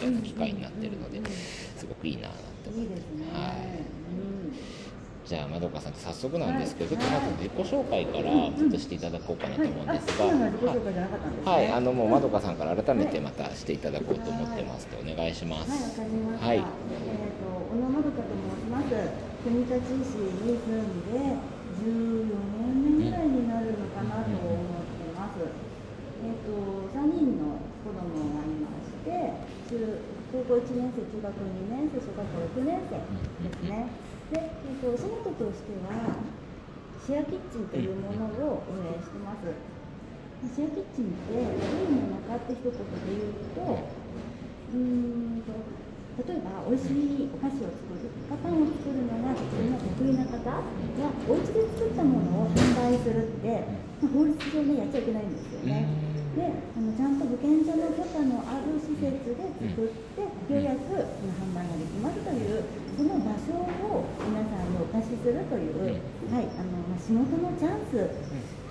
[0.00, 1.20] たいな機会になってるので
[1.76, 3.00] すごくいいななんて思って
[5.30, 16.00] じゃあまどかさん早速なんですけど、ちょっとまず自己紹介からちょっとしていただこうかなと思うんですが、はい、あ、今のもうまどかさんから改めてまたしていただこうと思ってますのでお願いします。
[16.02, 18.90] はい、えっ、と、小野まどかと申します。
[19.46, 21.38] 国立市に住んで
[21.78, 25.46] 14年目ぐらいになるのかなと思ってます。
[25.46, 27.96] えっ、と、3人の子供
[28.36, 29.08] がいまして、
[29.68, 30.00] 中
[30.32, 33.88] 高校1年生、中学2年生、小学校6年生ですね。
[34.30, 36.20] で、えっ、と、お仕事としては、
[37.00, 39.48] シェアキッチンというものを運営してます。
[40.54, 43.90] シェアキッチンってどういうものかって一言で言うと、
[44.72, 45.52] うーんと
[46.20, 50.60] 例えば美味しいお菓子を作るパンを作るのが自分の得意な方が
[51.28, 53.64] お家で作ったものを販売するって、
[54.00, 56.09] まあ法律上ねやっちゃいけないんですよね。
[56.30, 59.34] であのちゃんと保健所の許可のある施設で
[59.74, 62.62] 作ってようやくその販売ができますという
[62.94, 65.98] その場所を皆さんにお貸しするという、
[66.30, 68.14] はいあのまあ、仕事のチャンス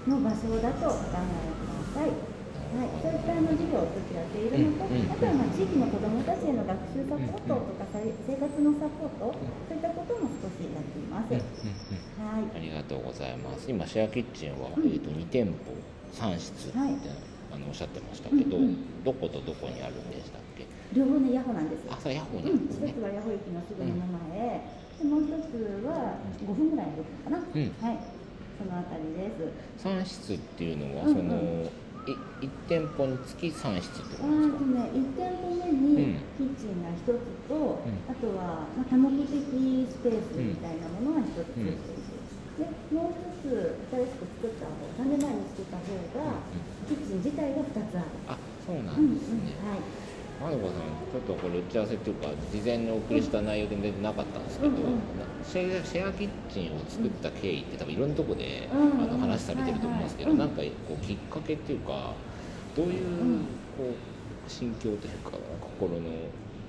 [0.08, 2.40] の場所だとお考えください。
[2.70, 11.34] はい、そういったあの授業を一つやっているのと、あとはまあ地域の子どもたちへの学習サポートとか、生活のサポート、そういったことも少しやっています。
[11.34, 11.40] は
[12.38, 13.66] い、ありがとうございます。
[13.68, 15.74] 今シェアキッチンは、えっ、と2店舗
[16.14, 20.66] 3室って、はいあのおっしゃってましたけど、うんうんどことどこにあるんでしたっけ？
[20.94, 21.98] 両方ね、ヤホなんですよあ、。
[22.02, 22.90] それヤホなんですね。
[22.92, 24.04] 一つはヤホ駅のすぐ目の
[24.36, 24.62] 前、
[25.00, 27.38] でもう一つは5分ぐらい歩くかな。
[27.40, 27.98] うんはい、
[28.60, 29.88] そのあたりです。
[29.88, 31.36] 3室っていうのは、うんうんその
[32.08, 32.12] い
[32.42, 34.66] 1店舗につき3室ってあことですか？
[34.66, 41.78] ね、1店舗目うんにキッチンが1つと、んあとは、まあ、多目的スペースみたいなものが1つついている、
[42.60, 45.88] でもう1つ新しく作った方3年前に作った方
[46.28, 46.44] が、
[46.88, 48.06] キッチン自体が2つある。
[48.28, 49.56] あ、そうなうんんですね。
[49.64, 49.82] はい。
[50.40, 55.00] まどかさん、ちょっとこれ打ち合わせっていうか事前にお送りした内容で全然なかったんですけど、うんうん。
[55.44, 59.04] シェアシェアキッチンを作った経緯って多分いろんなとこで、うん。
[59.04, 62.14] あの話されてると思うんですけど、はいはいなんかこうきっかけっていうか
[62.76, 63.38] どういう、うん。
[63.78, 63.84] こ
[64.48, 65.32] う心境というか
[65.80, 66.10] 心の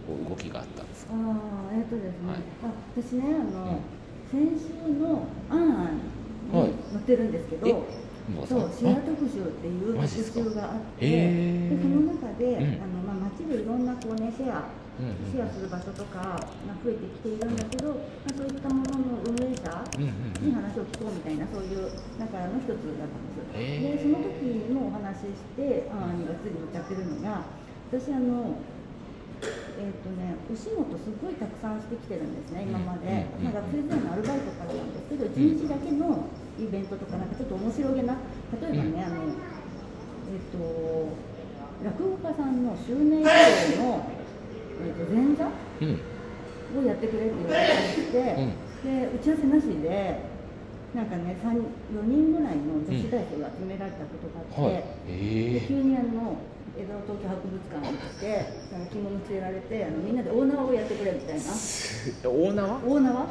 [0.06, 1.12] こう動きがあったんですか？
[1.14, 2.38] あーえっとですね、はい。
[2.64, 3.78] あ私ねあの、
[4.30, 5.98] 先週の「あんあん」
[6.54, 7.72] はいに載ってるんですけど、え
[8.30, 12.78] もそうシェア特集っていう特集があってでその中で、うん。
[12.78, 14.70] あのまあ、街でいろんなこう、ね、シェア
[15.00, 16.46] うんうんシェアする場所とかが
[16.84, 19.66] 増えてきているんだけど、まあ、そういったものの運営者
[20.38, 23.58] に話を聞こうみたいなそういう中の一つだったんです。
[23.58, 27.42] でその時もお話ししてあーにがっつり言っちゃってるのが
[27.91, 28.54] 私あの
[29.80, 33.08] えっ、とねお仕事すごいたくさんしてきてるんですね今まで、
[33.41, 33.48] うん。
[33.48, 33.48] うん。
[33.48, 36.28] まあ、学生時代のアルバイトからなんですけど1日だけの
[36.60, 38.20] イベントとかなんかちょっと面白げな
[38.60, 39.24] 例えばね、あの
[40.28, 40.60] えっ、と
[41.80, 44.04] 落語家さんの襲名披露の、
[44.84, 46.84] えー、と前座うん。
[46.84, 47.66] をやってくれって言われ
[48.12, 48.52] て、うん。
[48.84, 50.20] で打ち合わせなしで
[50.94, 54.84] なんかね4人ぐらいの女子大生が集められたことがあって、はい。
[55.08, 56.36] えで急にあの
[56.78, 58.47] 江戸東京博物館に来て
[58.91, 62.28] 着物着せられてあのみんなで大縄をやってくれみたいなえー。
[62.31, 62.78] 大縄？
[62.86, 63.26] 大縄？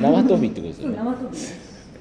[0.00, 0.96] 縄跳びってことですよね。
[0.98, 1.38] 縄跳び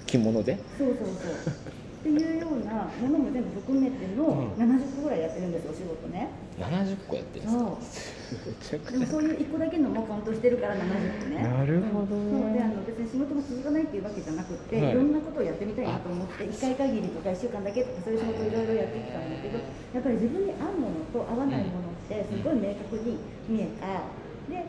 [0.06, 0.57] 着物で？
[0.78, 1.53] そうそうそう
[2.01, 8.20] っていうようなものも全部含めてのうん70個ぐらいやってるんですお仕事ね70個やってるんですか？
[8.31, 11.44] でもそういう1個だけのもカウントしてるから70個ね。
[11.44, 12.53] なるほどそう。
[12.56, 23.19] であの別に仕事が続かないっていうわけじゃなくって、はいい、ろんなことをやってみたいなと思って1回限りとか1週間だけとかそういう仕事をいろいろやってきたんだけどやっぱり自分に合うものと合わないものってすごい明確に
[23.52, 24.08] 見えた。
[24.48, 24.63] で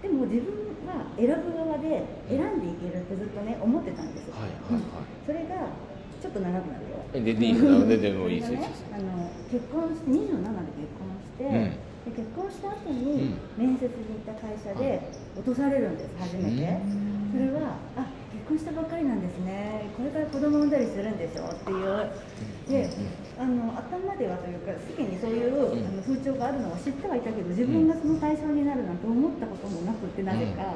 [0.00, 2.00] でも自分は選ぶ側で
[2.32, 4.88] 選んでいけるってずっとね思ってたんですよ、はいはいはいうん。
[5.28, 5.68] それが
[6.18, 6.92] ちょっと長くなるよ。
[7.14, 8.52] えででいいですよででもいいです
[8.90, 15.00] あの結婚して27で結婚して、うんで結婚した後に面接に行った会社で
[15.36, 16.80] 落とされるんです初めて、
[17.30, 19.86] それはあ結婚したばっかりなんですね。
[19.96, 22.10] これから子供産んだりするんでしょっていう。
[22.68, 22.90] で
[23.38, 25.86] あの頭ではというか世間にそういう、うん。
[25.86, 30.74] あの風潮があるのは知ってはいたけど自分がその対象になるなんて思ったこともなくってなぜか、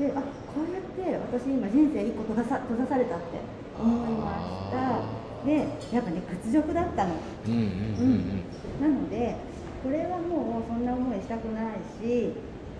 [0.00, 3.44] であこうやって私今人生一個閉ざさ閉ざされたって
[3.78, 5.04] 思いました。
[5.44, 7.14] でやっぱね屈辱だったの。
[7.46, 7.60] うんうん。
[7.60, 8.94] うん。
[8.94, 9.36] なので
[9.82, 12.32] これはもうそんな思いしたくないし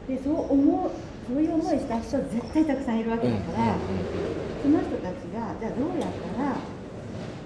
[0.07, 0.91] でそう思う
[1.27, 3.77] そういう思いした人絶対たくさんいるわけだから、
[4.63, 6.57] その人たちがじゃあどうやったら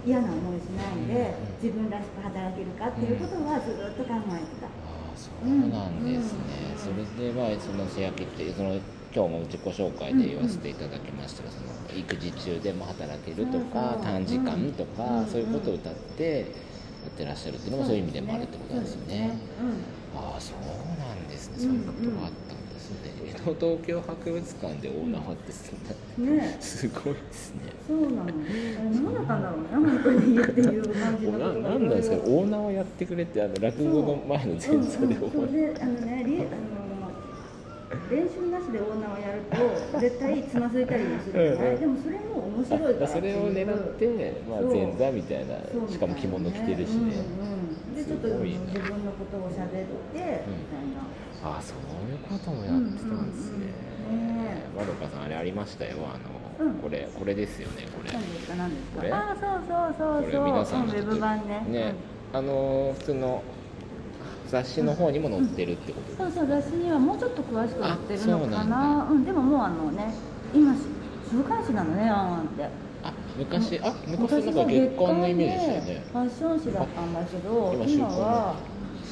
[0.07, 4.69] 嫌な思いしないで自分らしく働けるかっていうことはずっと考えてた。
[5.17, 6.79] そうなんですね、うん。
[6.79, 6.89] そ
[7.21, 8.75] れでまあそのシェアキってその
[9.15, 16.45] 今日も自己紹介で言わせていただきましたが、その育児中でも働けるとか短時間とか、うんそういうことを歌ってや
[17.07, 19.39] ってらっしゃるっていうのもそういう意味でもあるってことなんですよね。
[19.59, 19.97] そうですね。
[20.17, 21.59] ああそうなんですね。
[21.59, 25.73] そういうことがあったんですね、江戸東京博物館で大縄ってす
[26.19, 26.57] ね。
[26.61, 27.61] すごいですね。
[27.87, 29.21] そうなの何だ。
[29.23, 31.71] ったんだろうね本当にっていう感じのなことが。
[31.71, 32.17] なんなんですか？
[32.25, 35.29] 大縄やってくれってあの落語の前の前座でう。
[35.29, 36.96] あのねリあの
[38.11, 43.07] 練習なしでオーナーをやると絶対つまずいたりもするじゃない、でもそれも面白いから。
[43.07, 50.47] あそれを狙って、まあ、前座みたいなそうしかも着物着てるしね、うんうん、でちょっとすごいな自分のことを喋って、みたいな。
[51.45, 51.79] あそう
[52.11, 53.71] いうこともやってたんですね、
[54.77, 55.97] まどかさんあれありましたよ。
[56.13, 56.19] あ
[56.65, 56.75] の、うん。
[56.81, 58.13] これこれですよねこれ。
[58.13, 58.97] 何ですか何ですか？
[58.97, 59.13] これ？
[59.13, 61.65] あそうそうそうこれそう皆さんのうんウェブ版ね。
[61.69, 61.95] ね、
[62.33, 63.43] あの普通の
[64.49, 66.25] 雑誌の方にも載ってるってこと？
[66.25, 66.33] うん。
[66.33, 69.09] そうそう雑誌にはもうちょっと詳しく載ってるのかな。
[69.11, 70.15] うんでももうあのね
[70.55, 70.81] 今し
[71.31, 72.65] 週刊誌なのねあんあんって。
[73.03, 76.05] あ昔あ昔なんか月刊のイメージでしたよね。
[76.13, 78.57] ファッション誌だったんだけど今今は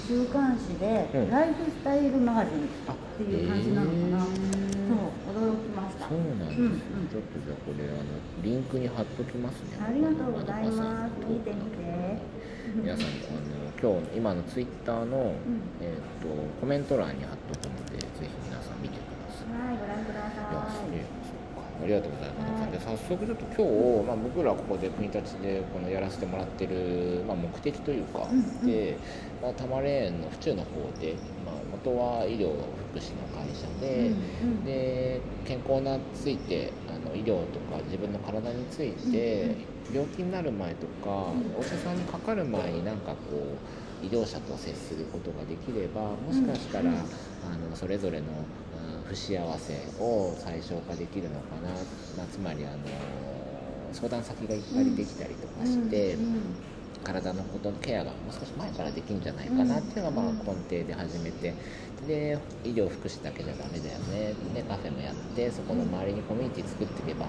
[0.07, 1.31] 週刊誌でうん。
[1.31, 2.67] ライフスタイルマガジンっ
[3.17, 4.35] ていう感じなのかな、そう
[5.51, 6.09] 驚きました。
[6.09, 6.65] そうなんですね、うん。
[6.65, 6.79] うん
[7.09, 8.03] ちょっとじゃあこれあの
[8.43, 9.79] リンクに貼っときますね。
[9.79, 11.13] ありがとうございます。
[11.29, 12.19] 見てみて
[12.75, 15.33] 皆さんあの今日今のツイッターの、
[15.81, 16.29] えー、と
[16.61, 19.69] コメント欄に貼っとくのでぜひ皆さん見てください。
[19.69, 20.91] はいご覧くだいやさい。
[20.91, 21.63] すげえそうか。
[21.85, 22.73] ありがとうございます、はい。
[22.73, 28.67] で早速ちょっと今日、まあ、僕らここで国立でこのやらせてもらってる、まあ、目的というか、うんうん。
[28.67, 28.97] で、
[29.41, 31.15] まあ、多摩レーンの府中の方で、
[31.47, 32.51] まあ、元は医療
[32.91, 34.11] 福祉の会社で、
[34.43, 34.65] うんうん。
[34.65, 39.55] で健康についてあの医療とか自分の体について、
[39.93, 41.57] 病気になる前とか、うん。
[41.59, 43.17] お医者さんにかかる前になんかこ
[44.03, 46.97] う医療者と接することができればもしかしたら、うん。
[46.97, 47.01] あ
[47.71, 48.65] のそれぞれの、うん
[49.05, 51.69] 不幸せを最小化できるのかな、
[52.17, 52.79] まあ、つまりあの
[53.93, 56.17] 相談先がいっぱいできたりとかして。
[57.05, 61.53] 体のことのケアがもう少し前からできるんじゃないかなっていうのがまあうん根底で始めて
[62.09, 64.33] で医療福祉だけじゃダメだよね。
[64.55, 67.27] でカフェもやってそこの周りにコミュニティ作っていけば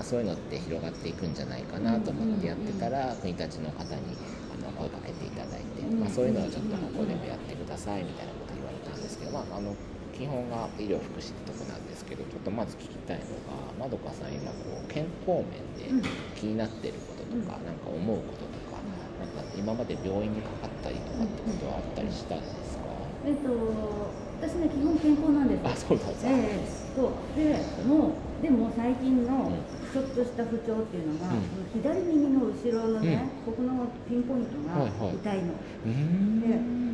[0.00, 4.16] かそういうのって広がっていくんじゃないかなと思ってやってたら国たちの方に
[4.48, 9.76] あの声かけていただいて、まあ、そういうのをちょっとここでもやってくださいみたいなこと言われたんですけど、まあ、あの
[10.16, 18.80] 基本が医療福祉ってとこなんですけどちょっとまず聞きたいのがまどかさん今こう健康面で気になってることとか、なんか思うこととか
[19.20, 22.84] なんか今まで病院にかかったりとかってことはあったりしたんですか、
[23.24, 26.34] えっと私ね基本健康なんですあそうなんですか、え
[26.64, 27.10] えそう。
[27.36, 27.56] で
[27.86, 29.80] もうでも最近のうん。
[29.90, 31.42] ちょっとした不調っていうのが、うん。
[31.74, 35.16] 左耳の後ろのね、ここのピンポイントがはいはい。
[35.16, 35.50] 痛いで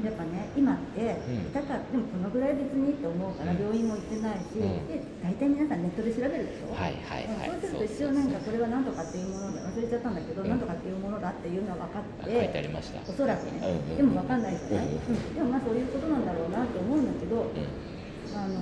[0.04, 1.48] やっぱね今ってん。
[1.52, 3.60] 痛かでもこのぐらい別にって思うからうん。
[3.60, 4.88] 病院も行ってないし、うん。
[4.88, 10.48] で大体皆さんネットで調べるでしょ、はいはいはいそうすると一応なんかこれは何とかっていうもので忘れちゃったんだけど、うん。
[10.48, 13.00] 何とかっていうものだっていうのは分かってあ書いてありました。
[13.06, 13.60] おそらくね、
[13.96, 14.88] でも分かんないじゃない、
[15.34, 18.36] でもまあそういうことなんだろうなって思うんだけど、うん。
[18.36, 18.60] あの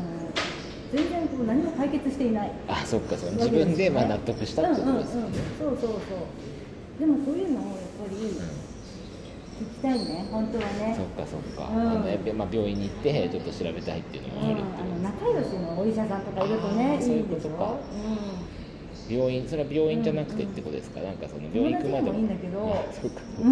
[0.93, 2.53] 全然こう何も解決していない。
[2.69, 7.01] あそっかそう自分でまあ納得したってことですよね、うんうんうん、そうそうそう。
[7.01, 8.15] でもそういうのをやっぱり
[9.59, 10.95] 聞きたいね本当はね。
[10.97, 11.81] そっかそっか、うん。
[11.81, 14.69] あのやっぱまあ病院に行ってちょっと調べたいっていうのもあるってうん、
[15.07, 17.57] あのこ仲良しのお医者さんとかいるとねそういうことか。
[17.59, 17.79] と
[19.09, 22.19] 病院それは病院じゃなくてってことですか、なんかそのうん、病院行くまでも。
[22.19, 23.21] いいんだけど、あそうか。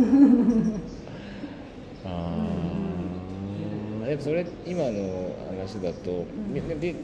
[2.07, 4.07] あー。
[4.07, 4.91] でもそれ今の
[5.63, 6.27] 話だと、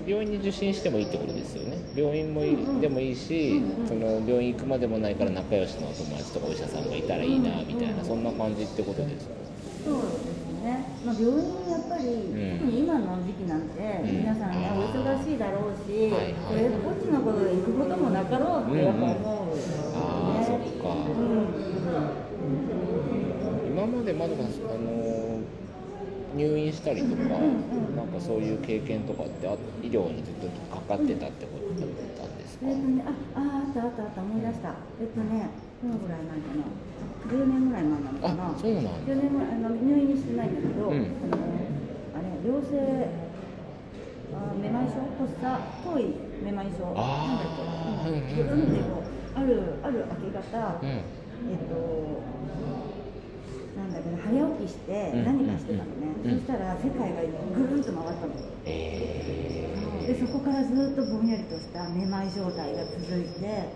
[0.06, 1.78] 病院に受診してもいいってことですよね。
[1.94, 2.80] 病院もいい、うんうん。
[2.80, 9.34] でもいいし、その病院行くまでもないから仲良しのお友達とかお医者さんがいたらいいなみたいな、そんな感じってことですか？
[9.84, 10.18] そうです
[10.58, 11.38] ね、まあ、病院
[11.70, 12.58] やっぱり、ん。
[12.58, 14.16] 特に今の時期なんて、ん。
[14.18, 19.16] 皆さんね、お忙しいだろうし、これこっちのことで行くこともなかろうってやっぱ思う、
[19.94, 20.58] ああそっ
[23.68, 24.97] 今までまだあの
[26.38, 34.22] 入院したりとか、うんなんかそういう経験とかってあ医療にずっとかかってたってことだったんですか、えっとね、あああったあったあった。
[34.22, 34.70] 思い出した。
[35.02, 35.50] えっとね
[35.82, 36.62] どのぐらい前かな
[37.26, 38.54] 10年ぐらい前なのかな。
[38.54, 38.90] あそうなんだ。
[39.02, 41.10] 10年ぐらいあの入院してないんだけど、うん。
[41.26, 41.42] あの
[42.14, 42.78] あれ良性
[44.30, 45.02] あめまい症？
[45.18, 45.42] 発作
[45.90, 46.86] 遠いめまい症。
[46.94, 47.02] な
[47.34, 47.50] んだっ
[48.30, 48.62] け、うんうんうん。
[48.62, 50.88] ぐるんってこうあるある明け方、うん。
[50.88, 52.22] えっと
[53.88, 57.22] なんだけど早起きしてうん何かしてたのね、うんうんそしたら世界が
[57.56, 58.34] ぐるんと回ったの。
[58.66, 63.68] えでそこからずっとぼんやりとしためまい状態が続いて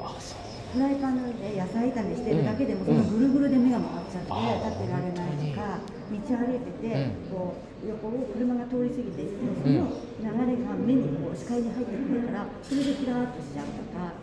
[0.73, 5.79] フライパンの上で野菜炒めしてるだけでもうんそのぐるぐるで目が回っちゃって立ってられないとか
[6.09, 7.29] 道歩いててうん。
[7.31, 7.55] こ
[7.85, 9.91] う横を車が通り過ぎていってその
[10.23, 14.22] 流れが目にこう視界に入ってくるからそれでキラーっとしちゃうとか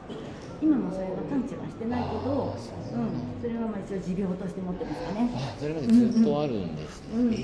[0.61, 5.29] 今もそれは感知はしてないけど、ううん、それはまあ一応持病として持ってますかね。
[5.33, 7.27] あそれまでずっとあるんですね、うん。
[7.27, 7.37] うんえ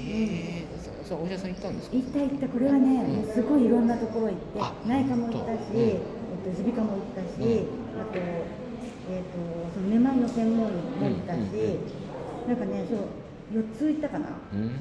[0.68, 1.96] ーそお医者さん行ったんですか？
[1.96, 2.48] 行った行った。
[2.50, 3.34] これはね、うん。
[3.34, 5.80] すごいいろんなところ行ってあ内科も行ったし、うん。
[5.80, 5.98] えっ
[6.44, 8.02] と耳鼻科も行ったし、うん。
[8.02, 9.38] あと,、えっと
[9.76, 14.60] そのめまいの専門医も行ったし、うんなんかねそう4つ行ったかな、うん。
[14.60, 14.74] うん、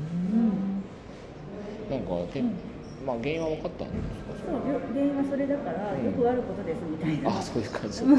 [1.90, 2.52] なんかけ、うん。
[3.06, 4.23] まあ原因は分かったんですか？
[4.44, 6.04] そうよ原因はそれだから、うん。
[6.04, 7.32] よくあることですみたいな。
[7.32, 8.04] あそういう感じ。
[8.04, 8.12] う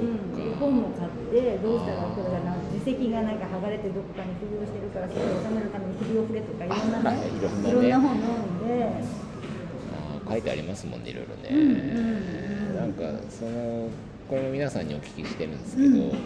[0.00, 2.56] ん、で本も買ってどうしたらこれがな。
[2.70, 7.92] 耳石がなんか剥がれてどこかに浮遊してるからそれを収めるために首を振れとかいろんなねいろんなね。
[7.94, 8.84] 本読んで。
[8.84, 12.76] あー書いてありますもんねいろいろね、うんうんうん。
[12.76, 13.88] なんかその
[14.28, 15.94] これも皆さんにお聞きしてるんですけど、うん。
[16.00, 16.20] なんか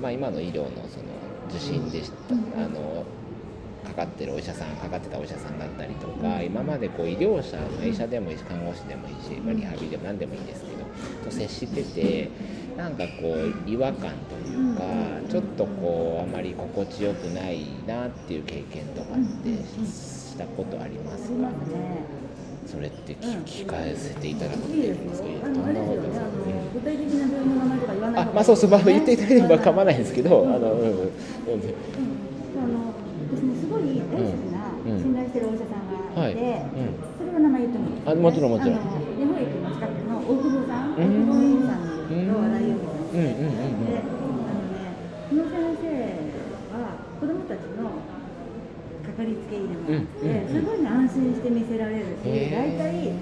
[0.00, 1.04] まあ今の医療のその
[1.50, 2.64] 受診でした、うん。
[2.64, 3.04] あの
[3.98, 10.84] かかってるお医者さんかかってたお医者さんだったりとか、今までこう医療者、まあ医者でもいいし看護師でもいいし、まあ、リハビリでも何でもいいんですけど
[11.24, 12.30] と接してて
[12.76, 14.84] なんかこう違和感というか、
[15.28, 19.50] ちょっとこうあまり心地よくないなっていう経験とかって
[19.84, 21.48] したことありますか、
[22.66, 23.42] それって聞うん。
[23.42, 30.54] 聞かせていただくといいいですようんですかあのあれですよねあの具体的な病院の名前とか言わないあまあそうそう、まあ、言っていただければ構わないんですけど、うん。
[30.54, 31.08] あの、うん、うん、
[33.88, 35.96] 大好きなうん信頼してるお医者さんが
[36.28, 36.60] いて、はい。
[37.18, 38.78] それは名前言ってもいいですか、あもちろんもちろん。
[38.78, 44.04] 日本駅の近くの大久保さん、うん大久保院さんに行くと荒井由美さんで、あのね、
[45.28, 45.88] この先生
[46.72, 48.02] は子供たちの
[49.04, 53.12] かかりつけ医でもあって、すごいね安心して見せられるし、大体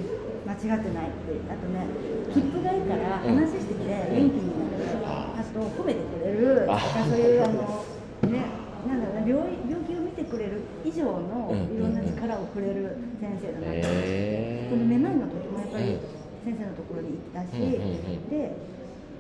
[0.47, 1.87] 間違ってないって、あとね、
[2.31, 3.83] 切符がいいから話してて
[4.15, 7.85] 元気になる、ああと褒めてくれる、とあかそういうあの
[8.31, 8.47] ね、
[8.87, 9.96] なんだろうな病病気
[10.27, 10.61] くれる。
[10.85, 11.77] 以上のうん。
[11.77, 13.81] いろんな力をくれる先生だなって。
[13.85, 16.01] へこのめまいの時もやっぱりうん。
[16.47, 18.55] 先生のところに行ったし、で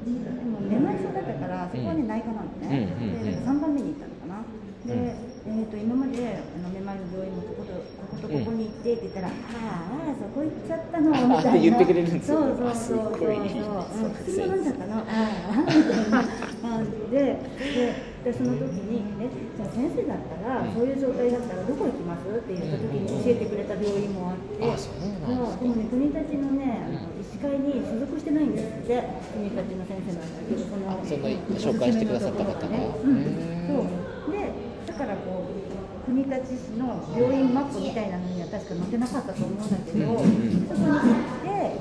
[0.06, 0.14] で
[0.46, 2.86] もめまい症だったからそこはね内科なのね、
[3.24, 4.46] で3番目に行ったのかな、
[4.86, 11.38] で、えー、と今まであのめまいの病院もこことこことここに行ってって言ったら、ああそこ行っちゃったの みたいな。
[11.38, 12.38] って言ってくれるんですよ。
[12.38, 13.14] そうそうそうそう。
[13.14, 14.98] そう薬飲んじゃったの。
[14.98, 16.26] ああみたいな
[16.66, 17.94] 感じでで
[18.26, 20.74] でその時にねじゃあ先生だったら、うん。
[20.74, 22.26] そういう状態だったらどこ行きます？
[22.26, 25.30] って言った時に教えてくれた病院もあって、あそうで
[25.70, 28.98] もね国立のねあの医師会に所属してないんですって
[29.30, 30.90] 国立の先生なんだけどその
[31.54, 32.66] 紹介してくださった方が。
[32.66, 34.15] ね、へうん、ーそう
[34.96, 41.76] からこう国立市の病院マップみたいなのには確か載ってなかったと思うんだけど、うんうんうんそこに行って、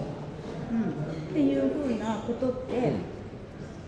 [0.71, 2.93] うん、っていうふうなことって、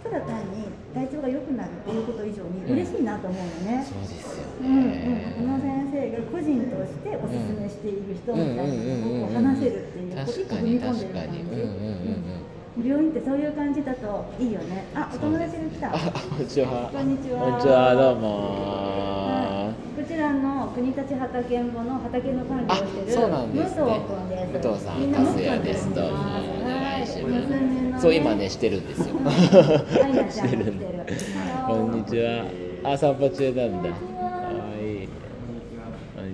[0.03, 3.85] ただ単に体調が良くなるっていうこと以上に嬉しいなと思うのね。
[3.87, 11.37] そうですようんうん、ね、この先生が個人としておすすめしている人みたいなのを話せるっていう、こう確か一個踏みに込んでる感じ。
[12.83, 14.85] 病院ってそういう感じだといいよね。
[14.93, 15.95] あ、お友達が来た。
[15.95, 16.89] あこんにちは。
[16.93, 17.39] こんにちは。
[17.39, 17.95] こんにちは。
[17.95, 18.27] どうも。
[19.27, 20.01] はい。
[20.01, 23.81] こちらの国立畑んぼの畑の管理をしてるあそうなんですね。
[23.81, 24.67] 武藤君です。
[24.67, 25.93] 武藤さんみな粕谷です。
[25.95, 26.11] どうも。
[26.11, 26.13] お
[26.67, 29.15] 願いしますそう今ねしてるんですよ。
[30.29, 30.73] してる。
[31.67, 32.45] こんにちは。
[32.83, 33.89] あ散歩中なんだ。
[33.89, 33.95] は。
[34.77, 35.09] い。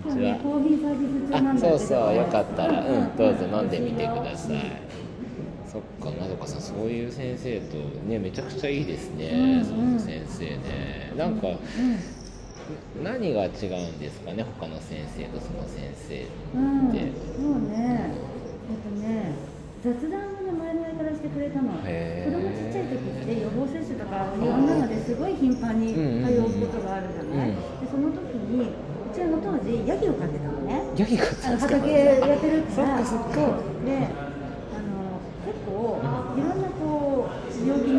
[0.04, 0.36] こんにちは。
[0.44, 1.76] コーヒーサービス中なんだけど。
[1.76, 2.16] あそうそう。
[2.16, 2.86] よかったら。
[2.86, 4.83] うんどうぞ飲んでみてください
[5.74, 7.78] そっかまどかさんそういう先生と
[8.08, 11.12] ねめちゃくちゃいいですね、うんその先生ね。
[11.18, 11.58] なんかうん。
[13.04, 13.52] 何が違う
[13.92, 16.26] んですかね他の先生とその先生
[16.56, 18.14] うん、って、そうね、
[18.72, 19.36] えっとね、
[19.84, 21.74] 雑談をね、前々からしてくれたの。
[21.74, 27.50] 子供ちっちゃい時って予防接種とかいろんなのですごい頻繁に通うことがあるじゃない？
[27.50, 27.56] うん。
[27.84, 30.84] で、その時に、うちあの当時、ヤギを飼ってたのね。
[30.96, 33.36] ヤギがあの畑やってるから、そっかそっか。
[33.36, 34.08] そうで、
[34.72, 37.92] あの結構いろんなこう病気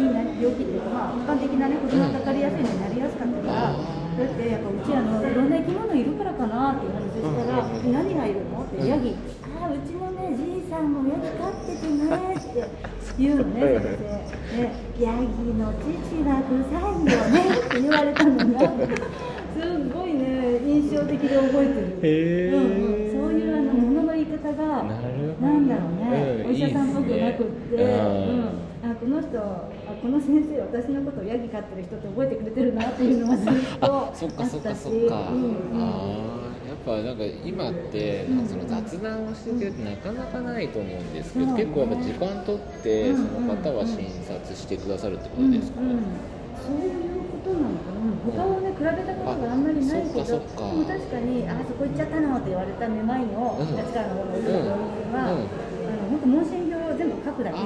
[0.45, 9.17] 病気っていうかまあ一般的なね子供がかかりやすいのになりやすかったから、だってやっぱうちあのいろんな生き物いるからかなっていう話をしたら、うん何がいるのってヤギ、
[9.57, 12.69] ああうちのねじいさんもヤギ飼っててねって
[13.19, 14.69] 言うのね先生で
[15.01, 15.25] ヤギ
[15.57, 18.61] の父は臭いよねって言われたのが
[19.55, 22.13] すっごいね印象的で覚えてる。
[22.53, 29.69] うんうん、そういうあの物の言い方がなんだろうね、うんお医者さんっぽくなくって、うんあこの人あ
[30.03, 34.71] この先生私のことをヤギ飼ってる人って覚えてくれてるなっていうのがずっとああそっかそっか。
[34.71, 35.53] ったしそっか、うん。
[36.69, 45.99] やっぱなんか今ってその雑談をしてくれてなかなかないと思うんですけど、うん結構やっぱ時間取ってうんその方は診察してくださるってことですか、うんうん。
[46.61, 46.93] そういう
[47.33, 50.45] ことなのかな、他をね比べたことがあんまりないけど、でも
[50.85, 55.49] 確かにあそこ行っちゃったのって言われためまいのうん立川の方の病院は、うん
[55.85, 56.64] あの本当問診票
[57.15, 57.65] を書くだけで、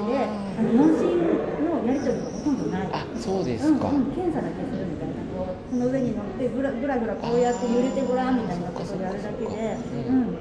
[0.77, 1.19] 問診
[1.65, 2.89] のやり取りがほとんどない。
[2.93, 10.09] あそうですか、うんうん、検査だけするみたいなこうその上に乗ってぐらぐらぐらこうやって揺れてごらんみたいなことをやるだけでそっかそっか。
[10.09, 10.39] うん。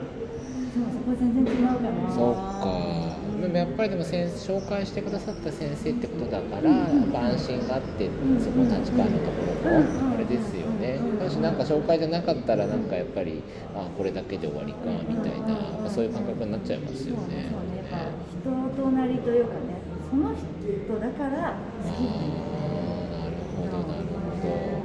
[0.78, 2.12] そこは全然違うかな。
[2.14, 3.18] そっか。
[3.42, 8.10] でもやっぱりでも先紹介してくださった先生ってことだから、やっぱ安心があって、
[8.40, 10.67] そこ立川のところも、あれですよね
[11.20, 13.42] もしなんか紹介じゃなかったらなんかやっぱり
[13.76, 15.48] あこれだけで終わりかみたいな、
[15.82, 17.52] まあそういう感覚になっちゃいますよね。
[18.42, 19.60] 人となりというかね
[20.10, 22.02] その人だから好き。
[23.12, 24.78] なるほどなるほど。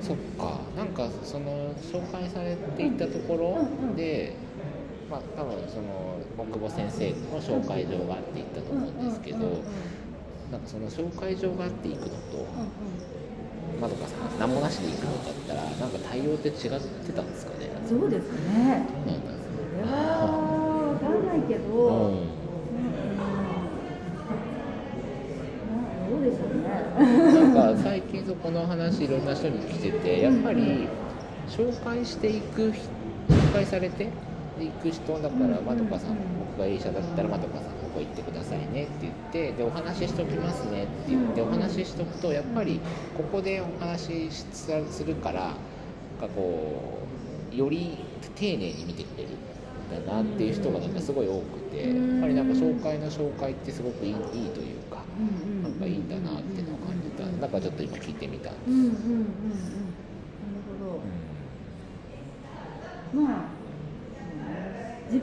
[0.00, 4.34] そっかなんかその紹介されていたところで、
[5.10, 9.38] まあ多分その大久保先生の紹介状があって行ったと思うんですけど、
[10.50, 12.46] なんかその紹介状があって行くのと、
[13.80, 17.70] まどかさん何もなしで行くのだったらなんか対応って違ってたんですかね。
[17.88, 18.86] そうですね。
[18.88, 19.20] そうなん。
[19.22, 22.12] ですそれは分かんないけど、うん。
[22.12, 22.30] うん
[26.10, 26.68] どうでしょうね。
[27.32, 30.88] なんか最近そこの話いろんな人に聞いててやっぱり
[31.48, 32.88] 紹介していく人
[33.28, 34.08] 紹介されて
[34.58, 42.80] 行く人だからまどかさん僕がいい医者だったらまどかさんここ行ってくださいねって言ってでお話ししておきますねって言ってお話ししておくとやっぱり
[43.16, 45.40] ここでお話しするから
[46.20, 46.98] なんかこ
[47.52, 47.98] うより
[48.36, 54.16] 丁寧に見てくれるんだなっていう人がなんかすごい多くてやっぱりなんか紹介の紹介ってすごくいいいい
[54.50, 55.00] というか。
[55.62, 57.24] なんかいいんだなっていうのを感じた。
[57.26, 60.86] なんかちょっと今聞いてみたんです、うんうんうんうんなるほ
[63.18, 63.60] どまあ
[65.10, 65.18] 自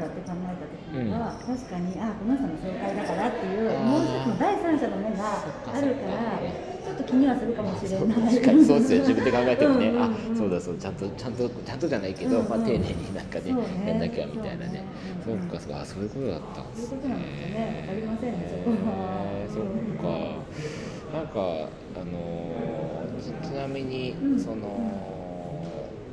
[0.00, 6.40] 分だって考えた時には、確かにあこの人の紹介だからっていうもう一つの第三者の目があるから
[6.84, 8.34] ちょっと気にはするかもしれない。
[8.34, 9.88] 確かにそうですよ自分で考えてもね。
[9.88, 10.34] うんうんうん。
[10.34, 12.48] あそうだそうちゃんとちゃんとちゃんとじゃないけど、うんうん。
[12.48, 13.50] まあ、丁寧になんかね
[13.86, 14.82] やんなきゃみたいなね。
[15.24, 15.80] そううかそうか。
[15.82, 17.94] あそういうことだったんですね。
[17.94, 19.64] りませんねそそっ
[20.00, 20.40] か。
[21.12, 21.40] なんか
[22.00, 24.40] あのーちちなみに、うん。
[24.40, 24.80] その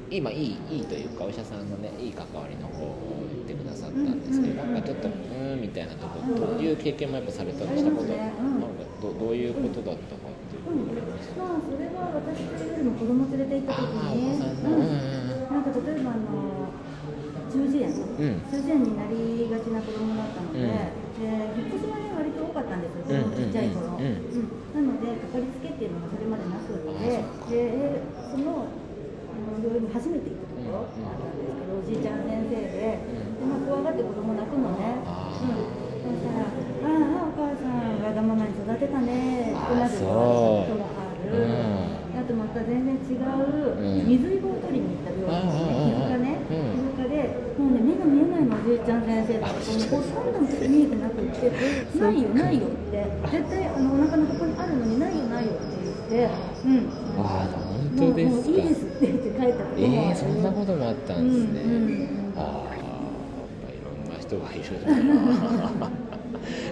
[0.10, 11.32] 今いいいいというかお医者さんのねいい関わりの方ってくださったんですけど、うんなんかちょっとうーんみたいなところどういう経験もやっぱされたりしたこと、なんかどどういうことだったかっていううんのがあります？
[11.39, 14.84] まあそれは私というよりも子供連れて行った時に子さんの、うん。
[14.84, 16.67] うんなんか例えばあの
[17.48, 18.43] 中耳炎、うん。
[18.52, 20.67] 中耳炎になりがちな子供だったので、うん。
[20.67, 24.04] で引っ越しがね割と多かったんですよ、ちっちゃい頃、うん。
[24.04, 24.12] うん。
[24.12, 27.08] うんうんなのでかかりつけっていうのがそれまでなくって
[27.50, 28.67] でその
[29.63, 36.51] 病院に初めて行ったところだったんですけど、おじいちゃん先生で,、でまあ、怖がって子供泣くのね、ん、そしたら
[36.84, 41.32] 「ああお母さんわがままに育てたね」ってなることがある。
[41.32, 42.03] う。
[42.03, 44.10] んあとまた全然違ううん。
[44.10, 46.51] 水色を取りに行った病院ですね皮膚科ね皮
[46.82, 51.51] 膚科でもうね目が見えないのおじいちゃん先生とかほとんど見えてなくって
[52.01, 53.06] 「ないよないよ」って。
[53.32, 56.34] 絶対あのお腹のここにあるのに「ないよないよ」って言って
[56.65, 56.89] 「うん。
[57.19, 57.47] ああ
[57.95, 58.49] 本当ですか。
[58.49, 62.34] もういいです」って言って帰ったこともえー、そんなこともあったんですね、うんうん。
[62.36, 62.84] ああやっ
[63.64, 65.90] ぱいろんな人がいるんだな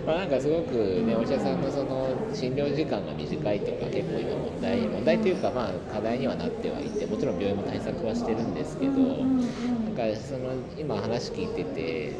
[0.05, 0.73] まあなんかすごく
[1.05, 9.41] ねお医者さんのその診療時間が短いとか結構今問題問題というかまあ課題にはなってはいてもちろん病院も対策はしてるんですけど、なん
[9.95, 12.13] かその今話聞いてて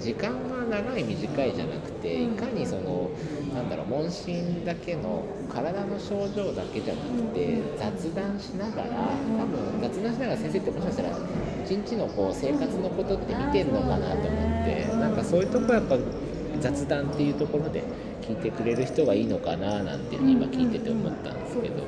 [0.00, 3.10] 時間が長い短いじゃなくていかにその
[3.54, 8.88] なんだろう問診だけの体の症状だけじゃなくて雑談しながら
[9.38, 11.18] 多分雑談しながら先生ってもしかしたら
[11.64, 15.98] 一日のこう生活のことって見てるのかなと思ってなんかそういうとこやっぱ
[16.60, 17.82] 雑談っていうところで
[18.22, 21.84] 聞いてくれる人がいいのかななんて今聞いてて思ったんですけど。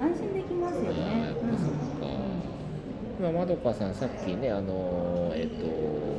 [0.00, 1.32] 安心できますね。
[3.20, 6.11] 今まどかさんさっきねあのえっと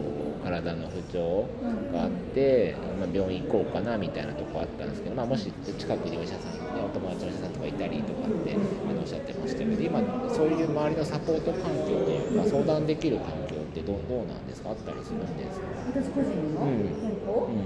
[0.62, 1.48] 体の不調
[1.92, 14.70] があって、まあ、病院行こうかなみたいなとこあったんですけど、まあ、もし近くにお医者さん、ね、お友達のお医者さんとかいたりとかってあのおっしゃってましたけど今そういう周りのサポート環境というか相談できる環境ってどうどうなんですか？
[14.70, 16.86] あったりするんですか、私個人のうん。
[17.02, 17.66] 健康、うん。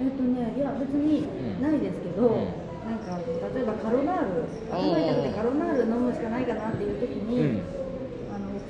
[0.00, 1.28] えっとね、いや別に
[1.60, 2.48] ないですけど、うん。
[2.86, 4.80] なんか例えばカロナールあー。
[4.80, 7.75] 頭痛くてカロナール飲むしかないかなっていう時に、うん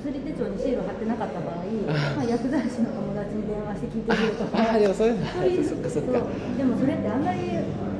[0.07, 1.67] 薬手帳にシール貼ってなかった場合、
[2.15, 4.55] まあ、薬剤師の友達に電話して聞いてみるとか。
[4.63, 5.25] ああでもそういうの。
[5.27, 5.89] そういうそっか。
[5.89, 7.39] そっかそうでもそれってあんまり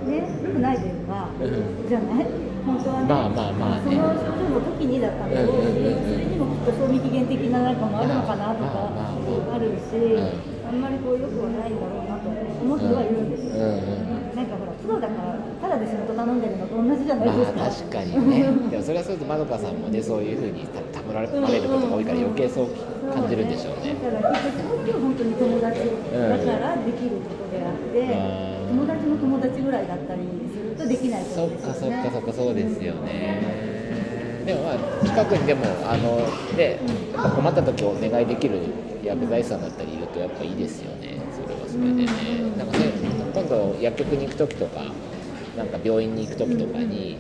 [0.08, 1.90] ね良くないというか、うん。
[1.90, 2.28] じゃない？
[2.68, 3.92] 本当はね、まあまあまあね。
[3.92, 5.92] その症状の時にだったんだろうし、うんうんうん。
[5.92, 10.24] うん薬にもきっと賞味期限的ななんかもあるのかなとかまあるし、ん。
[10.68, 13.56] あんまりこう良くはないんだろうなと思ってはいるんですよ。
[13.56, 13.84] うん。
[13.84, 14.36] うん。
[14.36, 18.00] なんかほらプロだからただで仕事頼んでるのと同じじゃないまあですか。
[18.00, 18.48] 確かにね。
[18.72, 21.36] でもそれはそうとまどかさんもねそういうふうにたたむられる
[21.68, 22.68] ことが多いから余計そう
[23.12, 24.00] 感じるんでしょうね。
[24.00, 31.92] だからきっと本当に友達だからできることであって、あ友達の友達ぐらいだったりするとできないこそっとですよ。
[31.92, 33.44] ねかそっかそっかそうですよね。
[34.48, 36.24] でもまあ近くにでもあの
[36.56, 36.80] で
[37.14, 38.60] やっぱ困った時お願いできる
[39.04, 41.20] 薬剤師さんだったりいるとやっぱいいですよね。
[41.36, 42.08] それはそれで
[43.48, 44.82] 今度薬局に行く時とか
[45.56, 47.18] なんか病院に行く時とかに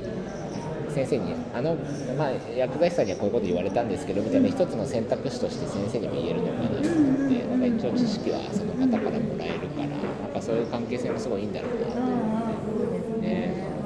[0.89, 1.75] 先生にあの、
[2.17, 12.17] まあ、薬剤師さんにはこういうこと言われたんですけどみたいな一つの選択肢として先生にも言えるのかなと思ってなんか一応知識はその方からもらえるからなんかそういう関係性もすごいいいんだろうなと思って。
[12.19, 13.77] ああそうですね。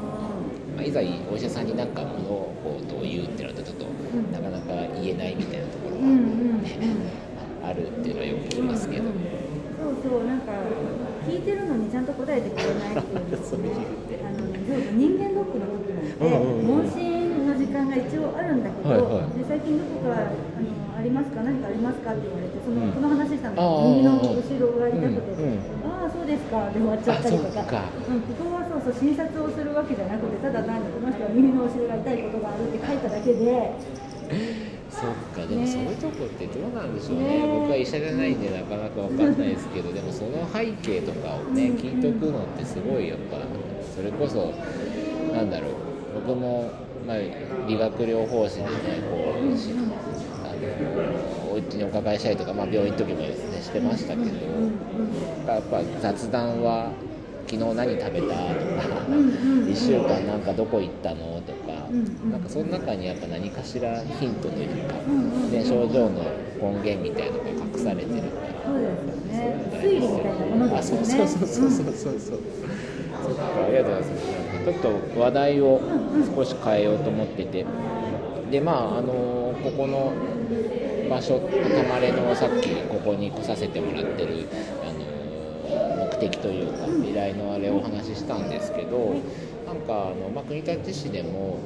[0.76, 3.86] まあ、いざお医者さんになんか物事を言うってなるとちょっと
[4.32, 7.32] なかなか言えないみたいなところうんうんうんが、ね
[7.64, 10.52] あるっていうのはよく聞きますけど、そうそうなんか
[11.28, 13.86] 聞いてるのにちゃんと答えてくれないっていうのそういうね
[14.26, 14.48] あの
[14.98, 16.68] 人間ドックの時なんて、うんうんうん。
[16.68, 19.38] 問診の時間が一応あるんだけど、はいはい。
[19.38, 21.42] で最近どこかあのありますか？
[21.42, 22.14] 何かありますか？
[22.14, 22.92] って言われてその、うん。
[22.92, 27.90] この話したのああ耳の後ろが痛くて、ああそうですかで終わっちゃったりとか。
[28.10, 33.74] うん、ここはそうそう診察をするわけじゃなくてただ単にこの人は耳の後ろが痛いことがあるって書いただけで
[35.02, 35.68] そっかでもね。
[35.68, 37.40] そういうとこってどうなんでしょうね。
[37.42, 37.48] ね。
[37.48, 43.38] 僕は医者じゃないんでなかなかわかんないですけど でもその背景とかをねうん聞いとくのってすごいやっぱ
[43.96, 44.54] それこそ
[45.36, 45.72] なんだろう。
[46.28, 46.70] 僕も、
[47.08, 47.18] まあ、
[47.68, 48.70] 理学療法士でね
[49.10, 49.70] こうし
[50.44, 54.24] あのお家にお伺いしたりとか、まあ、病院の時もですねしてましたけど、
[55.52, 56.92] やっぱ雑談は
[57.48, 58.36] 昨日何食べたとか、
[59.10, 59.22] うんう
[59.66, 60.42] ん1週間なん。
[60.42, 61.61] かどこ行ったのとか、
[62.32, 64.94] なんかその中にやっぱ何かしらヒントというか、
[65.52, 66.24] ね、症状の
[66.62, 68.62] 根源みたいなのが隠されてるから。
[69.32, 71.06] そういなものあですよね。
[71.06, 72.40] そうそうそうそうそうそうそう、
[73.24, 74.32] そっかありがとうございます
[74.64, 75.82] ちょっと話題を
[76.36, 77.66] 少し変えようと思ってて。
[78.52, 80.14] でまああのここの
[81.10, 81.48] 場所た
[81.88, 84.46] まれのさっきここに来させてもらってる
[84.84, 89.16] あの目的というか依頼のあれをお話ししたんですけど
[89.72, 91.58] なんかあの、まあ、国立市でも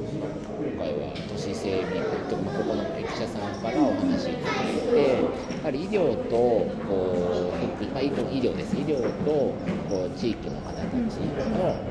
[0.56, 8.78] 今回は都市整備とか、まあ、ここの駅舎さんからお話いただいてやはり医療とこうまあ、医療です。
[8.78, 11.90] 医療とこう地域の方たちの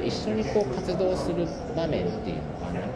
[0.00, 2.87] 一緒にこう活動する場面っていうのがな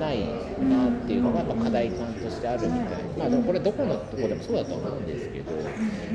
[0.00, 0.20] ない
[0.60, 3.02] なっていうのがやっぱ課題感としてあるみたい。
[3.18, 5.52] まあでもこれどこのとこでもそうだと思うんですけど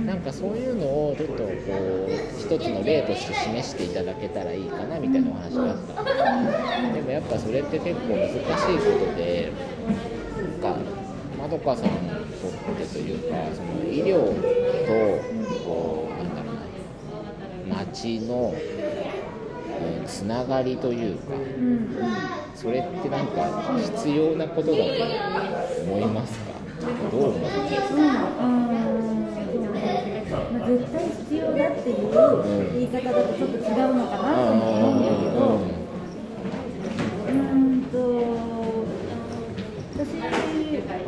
[0.06, 6.12] なんかそういうのをちょっとこう一つの例として示していただけたらいいかなみたいなお話があったんで。
[6.12, 9.52] すでもやっぱそれって結構難しいことで
[10.62, 10.80] なんか
[11.38, 12.10] まどかさんに
[12.42, 14.26] とってというかその医療
[14.86, 15.24] と
[15.64, 18.54] こうなんだろうな町の
[20.06, 21.34] つながりというか。
[22.58, 23.46] それってなんか
[23.78, 24.92] 必要なことだと
[25.86, 26.54] 思いますか？
[27.12, 27.40] どう思う？
[30.52, 31.96] まあ、絶対必要だっていう
[32.74, 34.58] 言い方だとちょっと違うのかなと思
[34.90, 35.06] うん。
[35.06, 35.40] だけど、
[37.30, 37.86] うん。
[37.92, 37.96] と、
[39.94, 40.18] 私、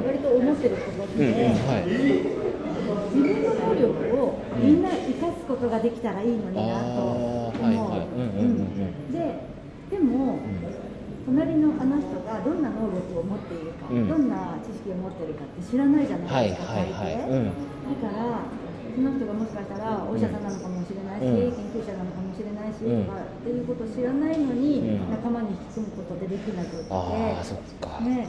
[0.06, 1.28] 割と思ってることって、うん。
[1.30, 1.50] うん。
[1.66, 1.84] はい
[3.12, 3.88] 自分の能力
[4.22, 4.24] を
[4.56, 4.84] みん。
[4.84, 7.50] な生かすことができたらいいのになと思う。
[7.50, 8.70] あーはいはいうん
[11.30, 14.10] 隣のあの人がどんな能力を持っているか、うん。
[14.10, 17.30] どんな知識を持っているかって知らないじゃないですか、はいはいはい。
[17.30, 17.54] うん。
[18.02, 18.50] だから
[18.90, 21.54] その人がもしかしたらお医者さんなのかもしれないし、うん。
[21.54, 23.06] 研究者なのかもしれないし、うん。
[23.06, 25.10] とかっていうことを知らないのに、うん。
[25.14, 28.26] 仲間に引き込むことでできなくって、ああそっか、ね。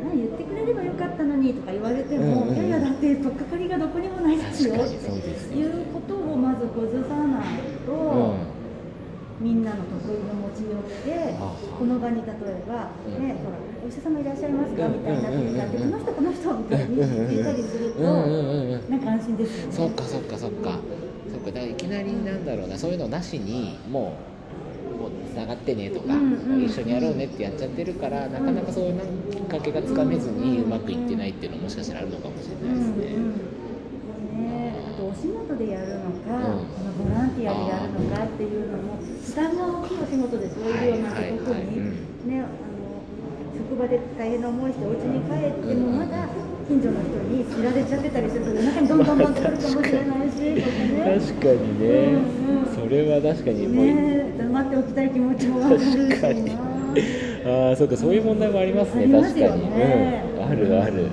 [0.00, 2.48] うん言ってくれればよかったのにとか言われても、うんうん。
[2.48, 5.56] うんいやいやだって取っかかりがどこにもないですよ確かにそうですね。
[5.60, 7.44] いうことをまず崩さない
[7.84, 8.59] と、うん
[9.40, 10.82] みんなの得意の持ち寄っ
[11.16, 13.26] てあこの場に例えば、うん。
[13.26, 14.92] ねほらお医者様いらっしゃいますかうん。
[14.92, 15.82] みたいな時になって、うん。
[15.84, 15.94] うん。
[15.94, 16.04] うん。
[16.04, 18.06] この人この人みたいに言ったりすると、うん。
[18.06, 18.12] うん。
[18.12, 18.72] うん。
[18.72, 18.90] うん。
[18.90, 19.00] なん。
[19.00, 19.72] か安心ですよね。
[19.72, 20.80] そっかそっかそっか
[21.32, 22.44] そっかだからいきなりなん。
[22.44, 24.18] だろうなそういうのなしにも
[25.00, 26.32] うつながってねとか、うん。
[26.32, 26.64] うん。
[26.64, 28.94] 一緒にやろうねってやっちゃってるからなかなかそういう
[29.30, 33.49] きっかけがつかめずにうまくいってないっていうのももしかしたらあるのかもしれないですね。
[35.10, 36.70] お仕事でやるのか、うん。
[36.70, 42.70] このボランティアでやるのかっていうのも負担が大きいお仕事でそういうようなはいはい特はいに、ねあの
[43.70, 46.28] 職場で大変な思いしてお家に帰ってもまだ
[46.66, 50.36] 近所の人に知られちゃってたりすると夜中にどんどんどんってくるかもしれないし。
[50.62, 52.74] 確かにね、うんうん。
[52.74, 54.34] それは確かにもう、ね。
[54.38, 55.86] 黙っておきたい気持ちもわかるし。
[57.46, 59.02] ああそうかそういう問題もありますね。
[59.02, 61.10] ありますよ確かに、ねうん、あるある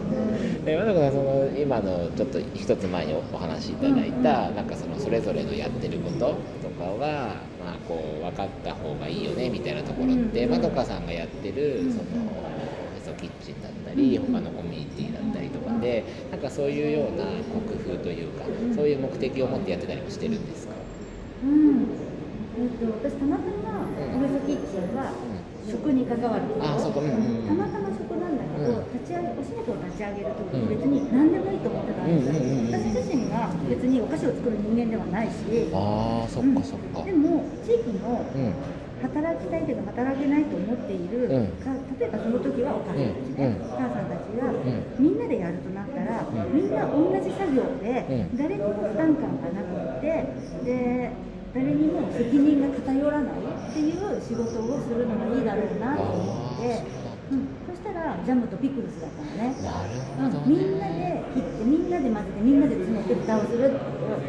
[0.67, 17.63] でまだかその今のちょっと一つ前にお話しいただいた、なんかそのそれぞれのやってることとかはまあこう分かった方がいいよねみたいなところって、うんまどかさんがやってるそのへそキッチンだったり他のコミュニティだったりとかでなんかそういうような工
[17.95, 18.43] 夫というか
[18.75, 20.73] そういう目的を持ってやってたりもしてるんですか？
[21.43, 21.87] うん。
[22.59, 25.13] えっと、私たまたまウエストキッチンは
[25.63, 26.99] 食に関わること、あそこ。
[26.99, 27.47] うんうんうん。
[27.47, 27.86] たまたま
[28.57, 28.93] 食なんだけど、うん。
[28.93, 32.73] 立ち上げお仕事を立ち上げるときに別に何でもいいと思ってたんですよ、うんうんうんうん。
[32.73, 37.03] 私自身が別にお菓子を作る人間ではないし、ああそっかそっか。
[37.03, 38.53] でも地域のうん
[38.97, 41.47] 働きたいけど働けないと思っている、うん。
[41.61, 41.69] か
[42.01, 43.61] 例えばその時はお母さんたちね、うん。
[43.61, 44.57] お母さんたちが、ん。
[44.97, 48.37] みんなでやるとなったら、みんな同じ作業で、うん。
[48.37, 50.25] 誰にも負担感がなくって
[50.65, 51.11] で
[51.53, 56.83] 誰にも責任が偏らないっていう仕事をするのがいいだろうなと思って、
[57.31, 57.47] うん、
[58.23, 59.55] ジャムとピクルスだったのね。
[59.63, 59.99] なる
[60.31, 63.73] ほどうん、みんなで切ってみんなで混ぜてみんなで詰めて蓋をする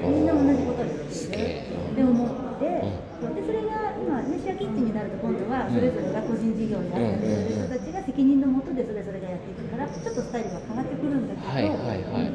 [0.03, 1.93] みんな同じことをやってすげるえ。
[1.93, 12.35] って思って、でそれが今ねシェアキッチンになると今度はそれぞれが個人事業になったりする人たちが責任のもとでそれぞれがやっていくからちょっとスタイルが変わってくるんだけど、はいはいはい。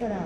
[0.00, 0.24] だから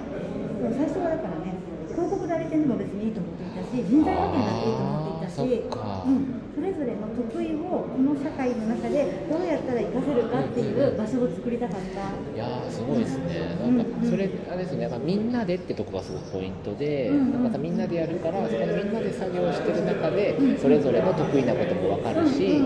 [0.75, 1.55] 最初はだからね
[1.95, 5.39] 広告代理店でも別にいいと思っていたし人材派遣だっていいと思っていたし。
[5.39, 6.03] あーそっか。
[6.07, 7.59] うん、それぞれの得意を
[7.91, 12.35] この社会の中でどうやったら活かせるかっていう場所を作りたかった。
[12.35, 22.61] いやーすごいですね、なんかそれ、あれですね、なんかみんなでってとこがすごくポイントで、うんなんかさみんなでやるから、そこでみんなで作業してる中で、それぞれの得意なことも分かるし、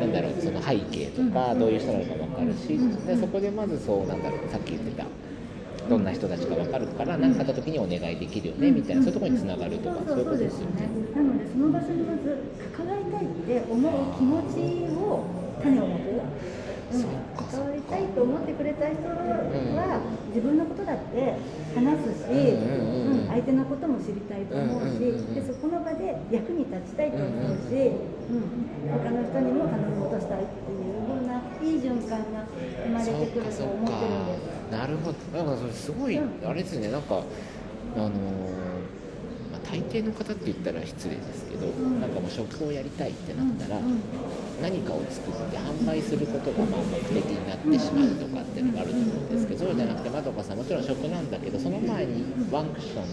[0.00, 5.04] なんだろう、その背景とか、どういう人なのか分かるし、でそこでまずそう、なんだろう、さっき言ってた。
[5.88, 10.86] どんな人たちか分かるから何かあった時にお願いできるよねみたいなそういうところにつながるとかそういうことですよね。
[11.12, 12.38] なのでその場所にまず
[12.72, 15.24] 関わって思う気持ちを
[15.62, 16.94] 種を持つ。
[16.94, 17.00] うん。
[17.00, 17.62] そっかそっか。
[17.62, 21.36] 関わりたいと思ってくれた人は自分のことだって
[21.74, 24.98] 話すし、うん相手のことも知りたいと思うし、
[25.34, 27.96] でそこの場で役に立ちたいと思うし、
[28.28, 28.44] うん
[28.92, 32.44] 他の人にも頼み事したいっていうようないい循環が
[32.84, 34.72] 生まれてくると思ってるんです。
[34.72, 35.16] なるほど。
[35.32, 36.48] なんかそれすごい、うん。
[36.48, 36.90] あれですね。
[36.90, 37.22] なんか
[37.96, 38.12] あのーまあ、
[39.72, 41.98] 大抵の方って言ったら失礼ですけど、ん。
[41.98, 44.00] なんかもう食をやりたいってなったら、うんうん。
[44.60, 53.04] 何かを作って販売することがまあ目的になってしまうとかっていうのがあると思うんですけど、そうじゃなくてまどかさんもちろん食なんだけどその前にワンクッション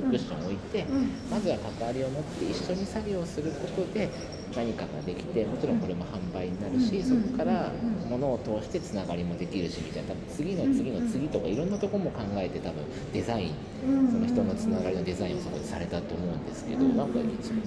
[0.00, 1.10] クッション置いて、うん。
[1.30, 4.08] まずは関わりを持って一緒に作業することで
[4.56, 7.24] 何かができてもちろんこれも販売になるし、うん。
[7.24, 7.72] そこから
[8.08, 10.10] 物を通してつながりもできるしみたいな。
[10.10, 13.54] 多分次の次の次とかいろんなところも考えて多分デザイン
[13.86, 14.10] うん。
[14.10, 17.18] その人のつながりのデザインをそこでされたと思うんですけどなんか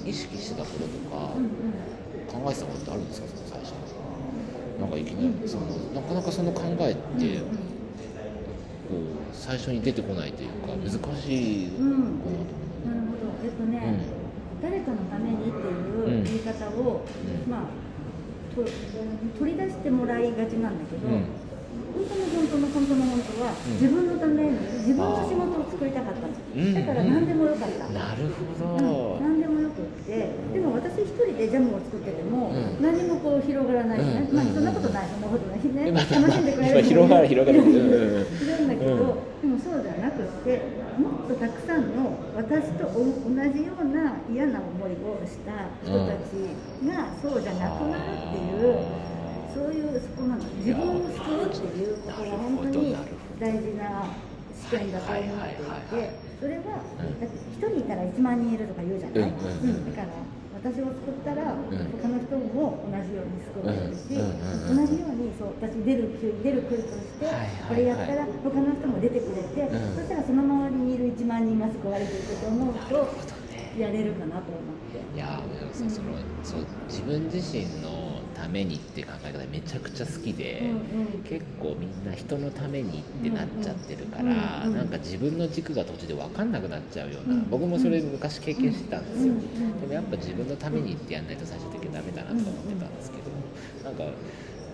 [0.05, 1.33] 意識してたこととか
[2.31, 3.27] 考えてたことってあるんですか？
[3.27, 3.73] その最初。
[4.79, 7.39] なんかいきなりそのなかなかその考えって
[8.89, 12.25] こう最初に出てこないというか難しいかなと思うん。
[12.85, 13.33] なるほど。
[13.43, 13.99] えっとね、
[14.61, 14.69] うん。
[14.69, 17.05] 誰かのためにっていう言い方を、
[17.45, 17.51] うん。
[17.51, 17.85] まあ
[18.55, 18.63] と
[19.37, 21.25] 取り出してもらいがちなんだけど、うん
[21.95, 23.71] 本当の本当の本当の本当は、ん。
[23.75, 26.73] 自分のために自分の仕事を作りたかったの、うん。
[26.73, 28.81] だから何でもよかった、なるほうん。
[28.81, 32.83] ど、何でもよくってでも私一人でジャムを作ってても、うん。
[32.83, 35.07] 何もこう広がらないまあそんなことない。
[35.09, 37.27] そんなことないね、まあ楽しんでくれる広がる。
[37.27, 37.63] 広がる。
[37.63, 38.25] うんうん
[38.65, 40.61] だけど、でもそうじゃなくって
[40.97, 49.14] もっとたくさんの私とお同じような嫌な思いをした人たちがそうじゃなくなるっていう、
[49.55, 50.43] そういうそこなの。
[50.59, 52.95] 自分を救うっていうことが本当に
[53.39, 54.11] 大事な
[54.51, 61.61] 試験だと思っていてそれはだって1人いたら1万人いるとか言うじゃない、うんだから私を救ったら、ん。
[62.01, 64.17] 他の人も同じように救われるし、
[64.65, 67.29] 同じようにそう私出る杭出る杭として、
[67.69, 69.95] これやったら他の人も出てくれて、ん。
[69.95, 73.13] そしたらその周りにいる1万人が救われていくと思うと
[73.77, 75.05] やれるかなと思って。
[75.13, 75.39] いや
[75.71, 75.89] その
[76.41, 78.04] そう自分自身の
[78.45, 80.73] ためにって考え方めちゃくちゃ好きで、うんう
[81.19, 81.23] ん。
[81.23, 93.31] 結構みんな人のためにってなっちゃってるから、うんうんなんか自分の軸が途中で分かんなくなっちゃうような、うん僕もそれ昔経験してたんですよ、うんうんでもやっぱ自分のためにってやんないと最終的にダメだなとか思ってたんですけど、
[93.83, 94.03] なんか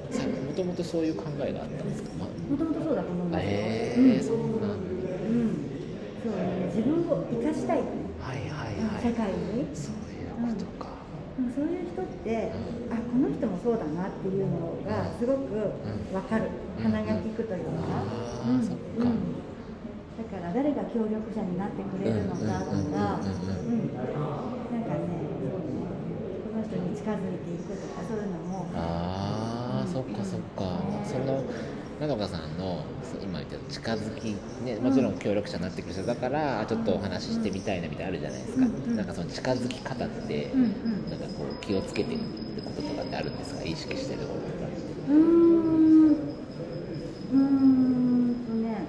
[0.09, 3.59] さもともとそういう考えがあったんですか、まもともとそうだと思うんあ、ですよ。
[3.61, 4.23] えーうん。
[4.23, 5.55] そんだうん。
[6.23, 7.83] そうね、自分を生かしたい、は
[8.35, 9.01] いはいはい。
[9.01, 9.75] 社会に。
[9.75, 10.90] そういうことか、で
[11.41, 12.55] もそういう人って、
[12.89, 16.83] あこの人もそうだなっていうのがすごくわかる、うん。
[16.83, 18.07] 鼻が利くというか、
[18.39, 19.09] あーそっか。
[20.17, 23.21] だから誰が協力者になってくれるのかとか、
[23.65, 23.73] うん。
[23.73, 23.73] うん。
[23.73, 23.73] うん。
[23.73, 23.75] うん。
[23.75, 24.69] うん。
[24.69, 24.83] なん。
[24.83, 25.51] かね、
[26.43, 31.47] この人に近づいていくとかそういうのも、ああそっかそっかその
[32.01, 32.83] なのかさんの
[33.21, 34.35] 今言った近づき
[34.65, 40.71] ねもちろん協力者になってくる人だからちょっとお話ししてみたいなみたいなのあるじゃないですか、うんうんなんかその近づき方って、うんうん
[41.11, 42.21] なんかこう気をつけてるっ
[42.55, 43.63] てこととかってあるんですか？
[43.63, 44.65] 意識してることとか
[45.09, 48.87] うーん、うーんとね、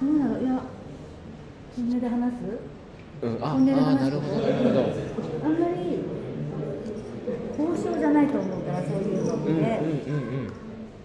[0.00, 0.62] どうだろう、いや、
[1.76, 3.26] 本音で話す？
[3.26, 3.38] うん。
[3.44, 4.80] ああなるほどなるほど。
[5.44, 5.98] あんまり
[7.58, 10.18] 交渉じゃないと思うからそういうのって、うんうん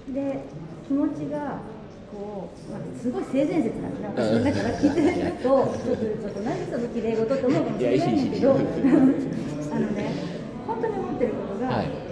[0.07, 0.13] うん。
[0.13, 0.44] で
[0.87, 1.59] 気持ちが
[2.11, 10.11] こう、まあ、すごい性善説なんだな私だから聞いてるとちょっと何その綺麗事って思うかもしれないんだけどあのね
[10.67, 12.05] 本当に思ってることが、はい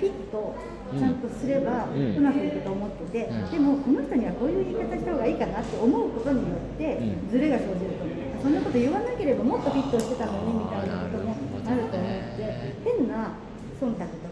[0.00, 0.56] フィット
[0.96, 3.50] ちゃんとすればうまくいくと思ってて、うん。
[3.50, 7.30] でもこの人にはこういう言い方した方がいいかなって思うことによってうん。
[7.30, 8.20] ズレが生じると思う。
[8.42, 11.36] そんなこと言わなければもっとフィットしてたのにみたいなことも
[11.68, 13.36] あると思って変な
[13.76, 14.29] 忖度と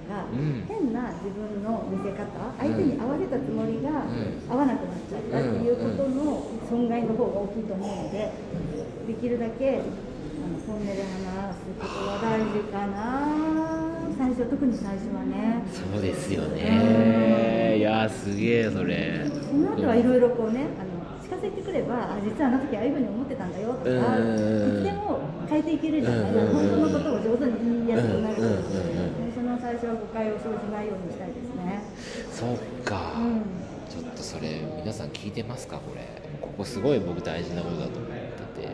[0.68, 2.26] 変な自分の見せ方
[2.58, 4.52] 相手に合わせたつもりがうん。
[4.52, 8.30] 合わなくなっちゃったっていうことの損害の方が大きいと思うので
[9.06, 14.08] できるだけあの本音で話すことは大事かな。
[14.18, 15.62] 最初特に最初はね。
[15.72, 17.76] そうですよね。
[17.78, 19.24] いやーすげえそれ。
[19.50, 24.34] その後はいろいろこうねあの近づいてくればあ実はあの時ああいうふうに思ってたんだよとかうん。
[24.34, 24.38] い
[24.82, 26.20] つでも変えていけるじゃない。
[26.20, 26.54] うん。
[26.54, 28.34] 本当のことを上手に言いやすくなる
[29.68, 31.82] 最初は誤解を生じないようにしたいですね。
[32.32, 33.42] そっか、うん。
[33.86, 36.08] ちょっとそれ皆さん聞いてますかこれ。
[36.40, 38.10] ここすごい僕大事なことだと思っ
[38.56, 38.68] てて。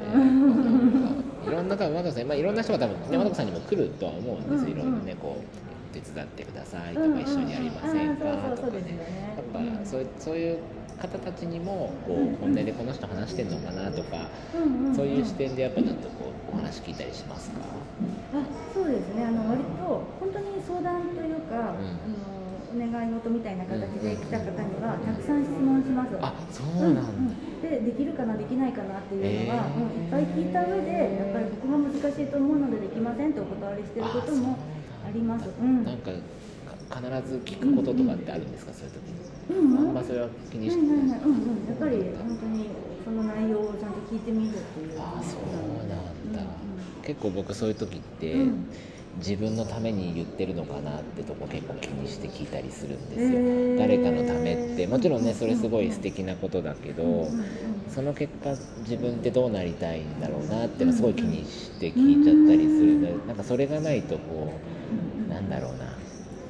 [1.48, 4.70] いろんな多分和田さん、まあ、いろんな人が多分ね和田さんにも来るとは思うんですよ。
[4.70, 5.63] いろいろねこう
[5.94, 8.24] 手伝ってくださいとか一緒にやりませんか
[8.56, 8.80] とかね。
[8.82, 9.36] ね。
[9.36, 10.58] やっぱそういうそういう
[10.98, 14.28] 方たちにもこう本音でこの人話してんのかなとか
[14.94, 17.58] そういう視点でやっぱちょっとこうお話聞いたりしますか？
[18.34, 18.42] あ
[18.74, 19.24] そうですね。
[19.24, 21.62] あの割と本当に相談というか、うん。
[21.62, 22.34] あの
[22.74, 26.18] お願い事みたいな形で来た方にはたくさん質問します。
[26.20, 29.78] あそうなんでできるかなできないかなっていうのは、へー。
[29.78, 34.58] うんいっぱい聞いた上でやっぱりここが難しいと思うのでできませんとお断りしてることも
[35.06, 35.48] あります。
[35.60, 35.84] うん。
[35.84, 36.10] なんか
[36.90, 39.02] か必ず聞くこととかってあるんですか、そういう時
[39.56, 39.88] に、うん。
[39.88, 40.96] あんまそれは気にしてない。
[40.96, 41.10] うんうん。
[41.10, 41.16] や
[41.74, 42.68] っぱり本当に
[43.04, 45.00] その内容をちゃんと聞いてみるっていう。
[45.00, 45.40] ああそう
[45.88, 46.48] なんだ、うん
[47.04, 48.66] 結構僕そういう時って、うん。
[49.18, 53.78] 自分のために言ってるのかなってとこ結構気にして聞いたりするんですよ、へー。
[53.78, 54.88] 誰かのためって。
[54.88, 57.44] もちろんねそれすごい素敵なことだけど、うんうんうん。
[57.88, 64.73] その結果自分ってどうなりたいんだろうなってすごい気にして聞いちゃったりする、なんかそれがないとこう
[65.34, 65.92] なんだろうな。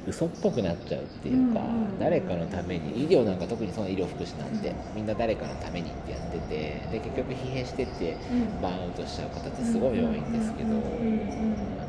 [0.07, 1.61] 嘘っぽくなっちゃうっていうか、
[1.99, 8.61] 誰かのために医療なんか特にその医療福祉なんてみんな誰かのためにってやっててで結局疲弊してってうん。
[8.61, 10.77] バーンアウトしちゃう方ってすごい多いんですけど、な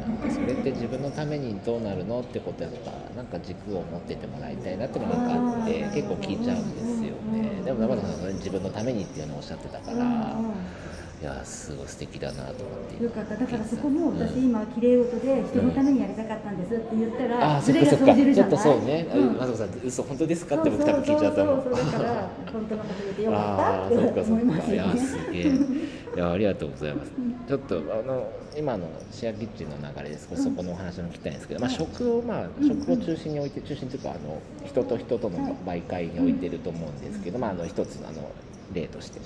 [0.09, 7.63] んかそれって自分のためにどうなるのってことやっぱなんか軸を持っててもらいたいなっていうのがあって結構聞いちゃうんですよね。
[7.67, 10.41] でも生田さんは自分のためにっていうのをおっしゃってたから、
[11.19, 13.03] いやすごい素敵だなと思って。
[13.05, 13.37] よかった。
[13.37, 14.45] だからそこも私うん。
[14.45, 18.51] 今綺麗事で人のためにやりたかったんですって言ったらあズレがそっかそっかちょっ生じるじゃない？
[18.51, 19.43] とそうね、うん。
[19.43, 20.57] あまさん嘘本当ですか？
[20.61, 21.63] って僕多分聞いちゃったもん。
[21.65, 23.87] そうそうだから本当のこと言ってよか。
[23.87, 24.73] ったってかそっ思いますか。
[24.73, 25.43] いやよねすげえ
[26.17, 27.13] いやありがとうございます。
[27.49, 38.31] ちょっとあの今のシェアキッチンの流れで少しそこのお話も聞きたいんですけど、まあ、食をまあ食を中心に置いて中心というかあの人と人との媒介に置いてると思うんですけど、まあ、あの一つのあの
[38.73, 39.21] 例として。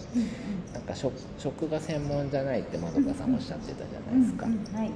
[0.72, 4.90] なんか食食が専門じゃないってまどかさんおっしゃってたじゃないですか、うんうんはい。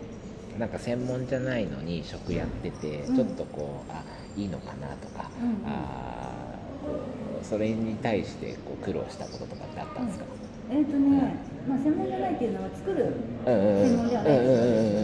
[0.59, 3.16] なんか専門じゃないのに食やっててうん。
[3.16, 4.02] ちょっとこうあ
[4.37, 5.57] いいのかなとか、うんうん。
[5.66, 10.24] あーそれに対してこう苦労したこととかってあったんですか、
[10.70, 11.37] えっ、とね、
[11.68, 13.12] まあ専門じゃないっていうのは作る
[13.46, 13.88] うんうんうん。
[13.88, 14.57] 専門ではないですよ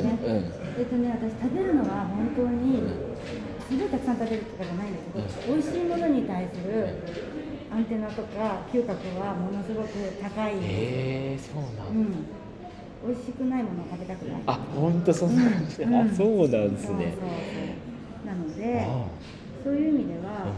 [0.05, 0.19] ね。
[0.25, 2.81] うんうんうんうんえっとね私食べるのは本当に
[3.69, 6.89] すごいたくさん食べるとかじゃないんだけど、美味しいものに対する
[7.73, 9.89] アンテナとか嗅覚はものすごく
[10.21, 10.59] 高い、へ
[11.35, 12.07] えそうなんだ、うん、
[13.07, 14.43] 美味しくないものを食べたくない。
[14.47, 15.95] あ本当そんな感じ、うん。
[15.97, 17.15] あそうなんですね。
[17.19, 17.35] そうそ
[18.25, 19.07] うなのであ。
[19.63, 20.53] そういう意味ではあ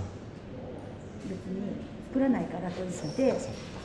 [1.28, 3.34] 別に作らないからといって引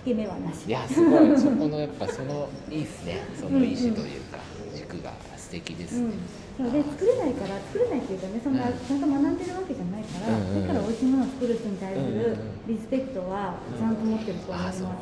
[0.06, 0.66] け目はなし。
[0.68, 1.38] いやすごい。
[1.38, 3.20] そこのやっぱそのいいっすね。
[3.36, 4.40] その意思というか、
[4.76, 6.14] 軸が素敵ですね、うん、
[6.58, 8.78] そうで作れないから作れないっていうかねそんなうん。
[8.82, 10.68] ちゃんと学んでるわけじゃないから、うんうんうん。
[10.68, 12.76] だから美味しいものを作る人に対すうんうんるうん。
[12.76, 14.78] リスペクトはちゃんと持ってると思います。
[14.78, 14.98] あそうなん。
[14.98, 15.02] だ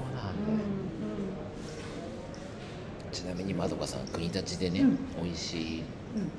[3.11, 4.97] ちなみにまどかさん国立でね、うん。
[5.23, 5.83] 美味しい
[6.15, 6.21] うん。
[6.21, 6.29] うん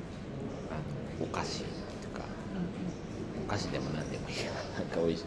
[0.69, 0.77] あ
[1.21, 1.61] のお菓子
[2.05, 2.21] とか。
[3.47, 5.25] お菓子でも何でもいいやなんか美味しい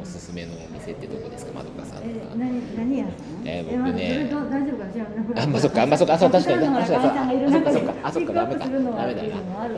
[0.00, 1.52] おすすめのお店ってどこですか？
[1.54, 3.14] まどかさんとえか、何何屋さん？
[3.44, 5.06] えー僕ねまあ大丈夫かな知ら？
[5.42, 8.60] あまあそっかあまあそっかあそう確かに確かにそうさんがいる中であそっかあそっかダメか。
[8.60, 8.90] ダメだ。
[8.90, 8.98] な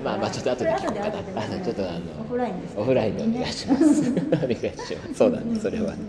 [0.04, 1.08] まあまあちょっと後で聞こうかな。
[1.08, 3.82] あちょっとあのオフラインですオフラインでお願いします。
[3.82, 4.62] お願いし
[4.96, 5.14] ます。
[5.14, 5.58] そうだね。
[5.60, 6.02] それはね。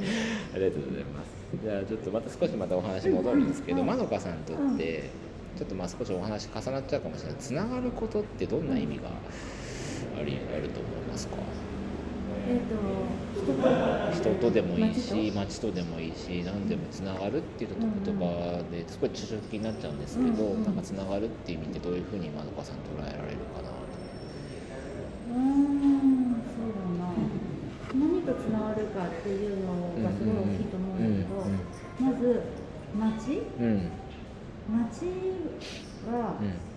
[0.54, 1.30] ありがとうございます。
[1.64, 3.88] じゃあちょっとまた少しまたお話戻るんですけどうん。
[3.88, 5.10] まどかさんにとって
[5.58, 7.38] ちょっとまあ少しお話重なっちゃうかもしれない。
[7.40, 9.10] つながることってどんな意味が
[10.20, 11.38] ありあると思いますか？
[12.48, 13.68] ええっ、と人と
[14.12, 20.64] 人とでもいいし街街とでもいいし何でもつながるっていう言葉ですごい抽象的になっちゃうんですけど、うんうん。
[20.66, 23.76] なんかつながるっていう意味でどういうふうにまどかさん捉えられるかなと。
[25.32, 27.14] うーんそうだな。
[27.94, 32.42] 何とつながるかっていうのがすごい大きいと思うんだけど、まず
[32.94, 33.92] 街うんうん。
[34.70, 35.06] 街？
[36.08, 36.69] は、うん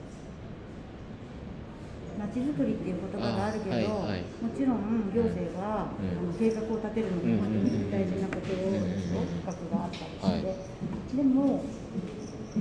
[2.33, 7.45] 街づくりっていう言葉があるけど、あはいはいもちろん行政が、うんあの計画を立てるのも
[7.93, 11.61] 大事なことでしょ、うん企画があったりして、はいでも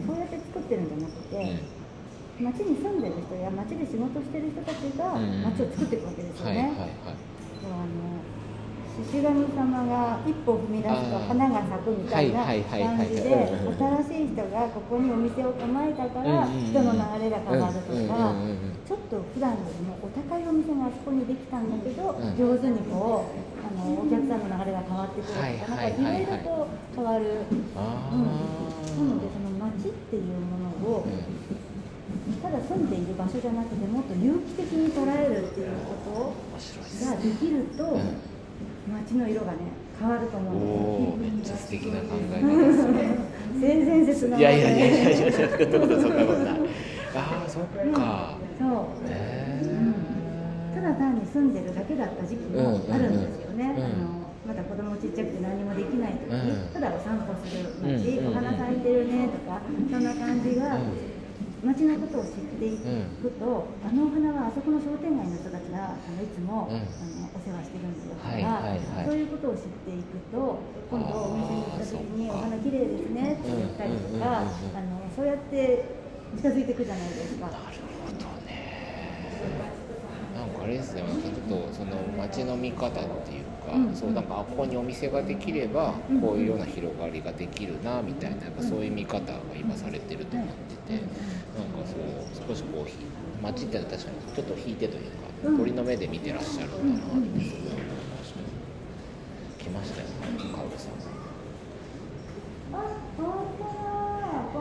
[0.07, 1.81] そうやって作ってるんじゃなくて、うん
[2.41, 6.71] 街に住んでる人や街で仕事してる人たちがうん街を作っていくわけですよはいね。
[7.63, 8.19] あの
[8.91, 12.59] 獅子神様が一歩踏み出すと花が咲くみたいな感
[13.07, 13.47] じで
[13.79, 18.35] 新しい人がここにお店を構えたから人の流れが変わるとか
[18.91, 22.35] ちょっと普段よりもお高いお店があそこにできたんだけどうん。
[22.35, 26.43] 上手にこうあのお客さんの流れが変わってくるとかはいはいろい。
[26.43, 26.67] ろと
[26.99, 27.47] 変わる。
[27.79, 28.19] あうん。
[28.19, 31.23] ーなのでその街っていうものをうん。
[32.43, 36.35] ただ住んでいる場所じゃなくてもっと有機的に捉えるっていうこと
[37.07, 38.01] ができるとうん
[38.91, 39.59] 街の色がね
[39.97, 43.17] 変わると思おうんおめっちゃ素敵な考え方ですよですね。
[43.61, 46.59] 性善説なのいやいやいやいやいやそんなことそんなことない
[47.15, 48.37] ああそっか。
[48.59, 49.07] そう。
[49.07, 49.61] へ
[50.73, 56.73] ただ単に住んでるだけだった時期もあるんですよね、うんうんうんあのまだ子供ちっちゃくて何もできない時に、うん。
[56.73, 60.81] ただお散歩する街、うんお花咲いてるねとかそんな感じが、
[61.61, 62.73] 街のことを知ってい
[63.21, 66.81] くと、あのお花はあそこの商店街の人たちがあのいつも、うん。
[66.81, 68.17] あのお世話してるんだよ。
[68.17, 69.05] とか、はいはいはい。
[69.05, 70.57] そういうことを知っていくと
[70.89, 74.81] 今度お店に行った時に「お花綺麗ですね」って言ったりとか、うんうんうんうん。
[74.81, 76.00] あのそうやって
[76.37, 77.47] 近づいていくじゃないですか。
[77.47, 77.55] なる
[78.05, 78.17] ほど
[78.47, 78.51] ね。
[80.35, 81.01] なんかあれですね。
[81.01, 92.95] ちょっとその街の見方っていうか、うんそうなんかあここにお店ができればうんこういうような広がりができるなみたいなやっぱそういう見方が今されてると思ってて、なんかそう少しこうひ
[93.41, 94.03] 街って確かに
[94.35, 95.11] ちょっと引いてというか、
[95.45, 95.57] うん。
[95.57, 100.07] 鳥の目で見てらっしゃるんだなってすごい思いました来ましたよ
[100.55, 100.91] カウルさん。
[102.73, 102.77] あ、
[103.17, 103.27] 本
[103.57, 103.69] 当だ。
[104.53, 104.59] こ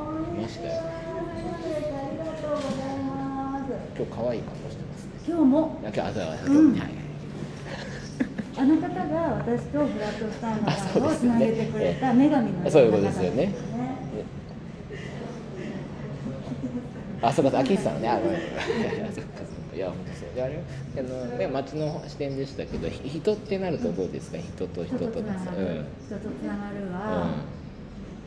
[4.00, 5.78] 今日可愛い格好してますね今日も？
[5.82, 6.80] 今日あそうだうん
[8.56, 13.54] あの方が私とフラットスタンドあさんをつなげてくれた女神のそういうことですよねね。
[17.22, 18.40] あ、そうか、秋さんね、あ、ごめん。
[18.40, 18.52] そっか、
[19.12, 19.24] そっ
[19.70, 19.76] か。
[19.76, 20.34] いや、本当そう。
[20.34, 20.58] で、あれ、
[20.98, 24.38] あの、ね、町の視点でしたけど、ひ人ってなるとどうですか？
[24.38, 25.10] 人と人人と。
[25.10, 27.34] 人とつながるうは、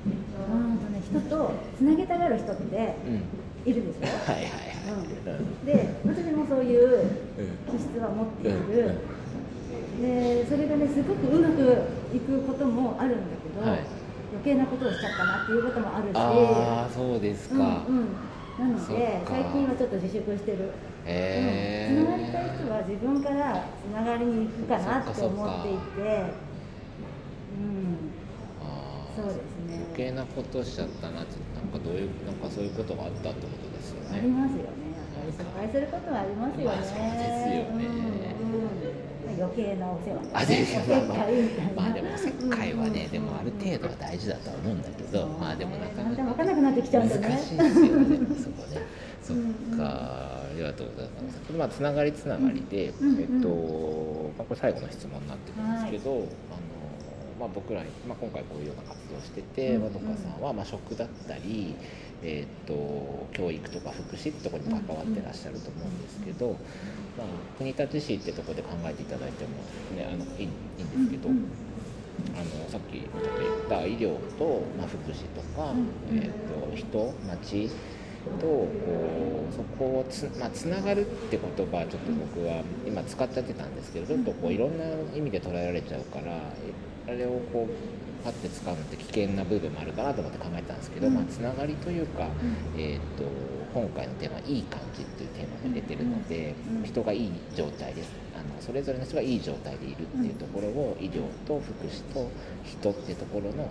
[0.05, 2.78] うんとね、人とつなげたがる人ってん。
[2.78, 3.24] うん。
[3.66, 4.05] いるで。
[4.05, 4.74] はいはいはい。
[4.89, 5.66] うん。
[5.66, 7.78] で、私もそういううん。
[7.78, 8.95] 気質は持っていうんる。
[10.01, 11.61] で、それがね、すごくうまく
[12.16, 13.80] いくこともあるんだけど、はい
[14.34, 16.18] 余計なことをしちゃったなっていうこともあるし。
[16.18, 17.55] ああ、そうですか。
[17.55, 18.05] うんうん、
[18.57, 20.72] なのでか最近はちょっと自粛してる、
[21.05, 21.95] へえ。
[21.95, 26.24] うん、つながりたい人は自分からつながりに行くかなってそっかそっか思っていて
[27.53, 28.14] うん
[29.16, 29.38] そうです
[29.70, 31.38] ね余計なことしちゃったなって、
[31.84, 34.28] どういう、なんかそういうことがあったってことですよありね。
[34.30, 34.84] ますよね。
[35.32, 38.44] 失敗することはありますよね、まあそうですよね。
[39.40, 40.62] 余計なお世話で、
[41.76, 43.12] まあまあでも、おせっかいはね、うん。
[43.12, 46.24] でも、ある程度は大事だとは思うんだけど、まあ、でも、なかなか。
[46.24, 47.28] 分からなくなってきちゃうんだよね。
[47.30, 48.82] 難しいですよね、そこね。
[49.24, 49.78] そっうん。
[49.78, 51.58] か、ありがとうございます。
[51.58, 53.20] まあ、つながりつながりで、うん。
[53.20, 56.12] えっと、まあ、これ最後の質問になってくるんですけど。
[56.12, 56.24] あの、
[57.40, 61.76] まあ、僕らに、まあ、今回こういうような活動をしてて、うんまどかさんは、まあ、食だったり。
[62.26, 66.56] えっと、教育とか福祉ってところに関わってらっしゃると思うんですけど。
[67.18, 67.28] まあ、
[67.58, 69.50] 国立市ってところで考えていただいても、
[69.94, 70.48] ね、あの、いい、い
[70.80, 71.28] いんですけど。
[71.28, 71.46] うん
[72.36, 73.08] あのさっき言っ
[73.68, 77.70] た医療と、まあ、福祉とか、うんえー、と人町
[78.40, 86.40] とこうそこをつ,、まあ、つながるって言葉はちょっと僕は今使っちゃってたんですけどちょっとこういろんな意味で捉えられちゃうから
[87.08, 91.16] あれをこうパッて使うのって危険な部分もあるかなと思って考えたんですけど、うん。
[91.16, 92.82] まあ、つながりというか、うん。
[92.82, 93.26] えー、と
[93.74, 96.84] 今回のテーマ「いい感じ」っていうテーマも入れてるので、うん。
[96.84, 98.12] 人がいい状態です。
[98.34, 102.30] あのそれぞれの人がいい状態でいるっていうところを医療と福祉と
[102.64, 103.64] 人っていうところの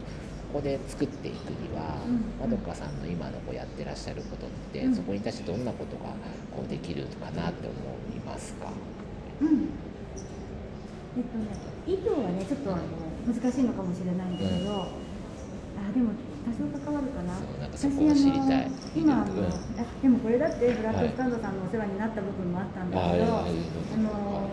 [0.52, 2.24] ここで作っていくにはうん。
[2.38, 4.94] まどかさんの今のこうやってらっしゃることって、うん。
[4.94, 6.10] そこに対してどんなことが
[6.54, 7.74] こうできるかなって思
[8.14, 8.68] いますか、
[9.40, 9.68] うん。
[11.16, 11.46] えっとね、
[11.86, 12.82] 医療はね、ちょっとあの
[13.26, 14.90] 難しいのかもしれないんだけど、
[15.78, 16.10] あでも
[16.42, 17.38] 多少関わるかな。
[17.70, 18.02] 私あの
[18.94, 19.46] 今あの、うん。
[19.46, 23.54] あでもこれだってフラットスタンドさんのお世話になった部分もあったんだけど、はい
[23.94, 24.50] あの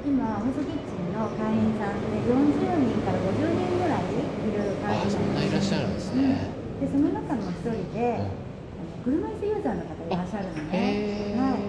[0.00, 4.16] 今ホスキッチンの会員さんで40人から50人ぐらいい
[4.48, 6.48] る会員あそんないらっしゃるんですね、
[6.80, 9.12] でその中の一人で、うん。
[9.12, 11.36] 車椅子ユーザーの方いらっしゃるのね。
[11.36, 11.60] はい。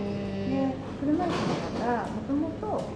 [0.47, 2.87] で車椅子の方もともと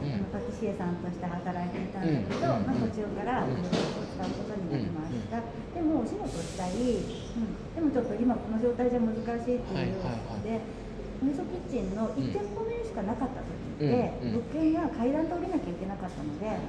[0.65, 2.65] うんパティシエさんとして働いていたんだけど、うん。
[2.65, 3.51] まあ、途中からうん。
[3.51, 5.43] ウィルチェアを使うことになりました。
[5.73, 7.05] でもお仕事したり、
[7.35, 10.49] うん、でもちょっと今この状態じゃ難しいっていうので。
[10.49, 10.85] はいはい。
[11.21, 16.59] ミソキッチンの1店舗目しかなかった時って、物件が階段通りなきゃいけなかったので、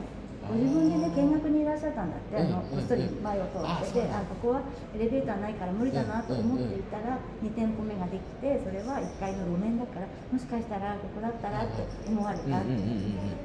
[0.46, 4.06] ご自分でね見学にいらっしゃったんだって、あのこっそり前を通って。
[4.06, 4.62] て、あここは
[4.94, 12.58] エレベーターないから無理だなと思っていたら、2店舗目ができてそれは1階の路面だからもしかしたらここだったらって思われた。
[12.58, 12.70] って、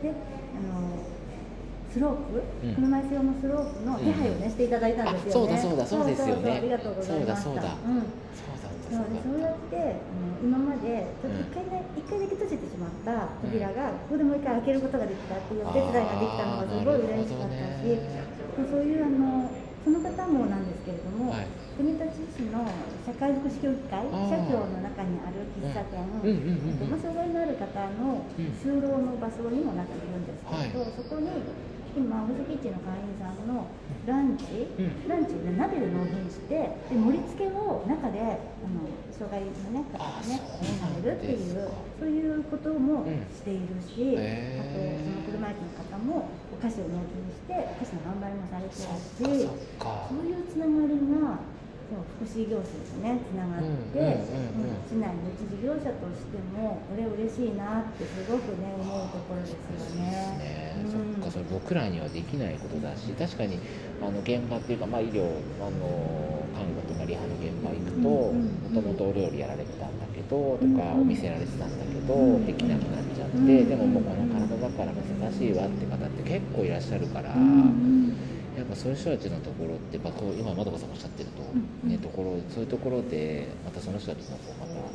[0.05, 0.13] で
[0.51, 0.99] あの
[1.91, 2.75] スロープ、うん。
[2.75, 5.53] 車椅子用のスロープの手配をね、していただいたんですよね。
[5.55, 6.51] あそうだそうだそうですよね。
[6.51, 7.35] ありがとうございました。
[7.35, 7.75] そうだそうだ。
[7.75, 7.99] うん。
[8.31, 17.95] そうだそうでそうやってあの今までちょっと一回ね一、回だけ閉じてしまった扉が、ここでもう一回開けることができたっていうお手伝いができたのがすごい嬉しかったし、
[18.55, 19.51] まあそういうあの
[19.83, 21.97] その方もなんですけれども、はい国立
[22.37, 22.61] 市の
[23.01, 26.29] 社会福祉協議会社協の中にある喫茶店、うん。
[26.29, 27.65] うんう障害のある方
[27.97, 28.45] のうん。
[28.53, 30.93] 就労の場所にもなっているんですけど、はい。
[30.93, 31.41] そこに
[31.97, 33.65] 今ホスキッチンの会員さんの
[34.05, 35.09] ランチ、うん。
[35.09, 38.37] ランチをね鍋で納品してで盛り付けを中であ
[38.69, 41.65] の障害のね方がねされるっていう
[41.97, 51.41] そういうこともうんしているし、あとその車椅子の方もお菓子を納品してお菓子の販売もされてそるしそういうつながりが
[51.91, 54.23] そう福祉業者とねつながって、
[54.87, 60.07] 市内の一事業者としてもこれ嬉しいなってすごくね思うところですよね。
[60.39, 60.91] ね、うん。
[60.91, 63.59] そっかそれ僕らにはできないことだし確かに
[63.99, 65.27] あの現場っていうか、まあ、医療
[65.59, 78.15] あの看護とかリハの現場行くともともとお料理やられてたんだけどとうんかお店やられてたんだけどうんできなくなっちゃってうんでももうこの体だから難しいわって方って結構いらっしゃるからうん
[78.61, 81.57] やっぱそういう人たちのところって、まあ、こう今まどかさんおっしゃってると、う
[81.87, 84.85] んね、ところそういうところでまたその人たちのこうまたね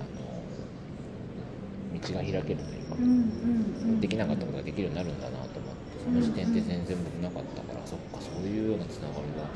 [0.00, 2.96] あの道が開けるというか。
[2.98, 4.00] うんうんうん。
[4.00, 9.46] できなかったことができるようになるんだなと思ってその視点って全然僕なかったからそっかそういうようなつながりが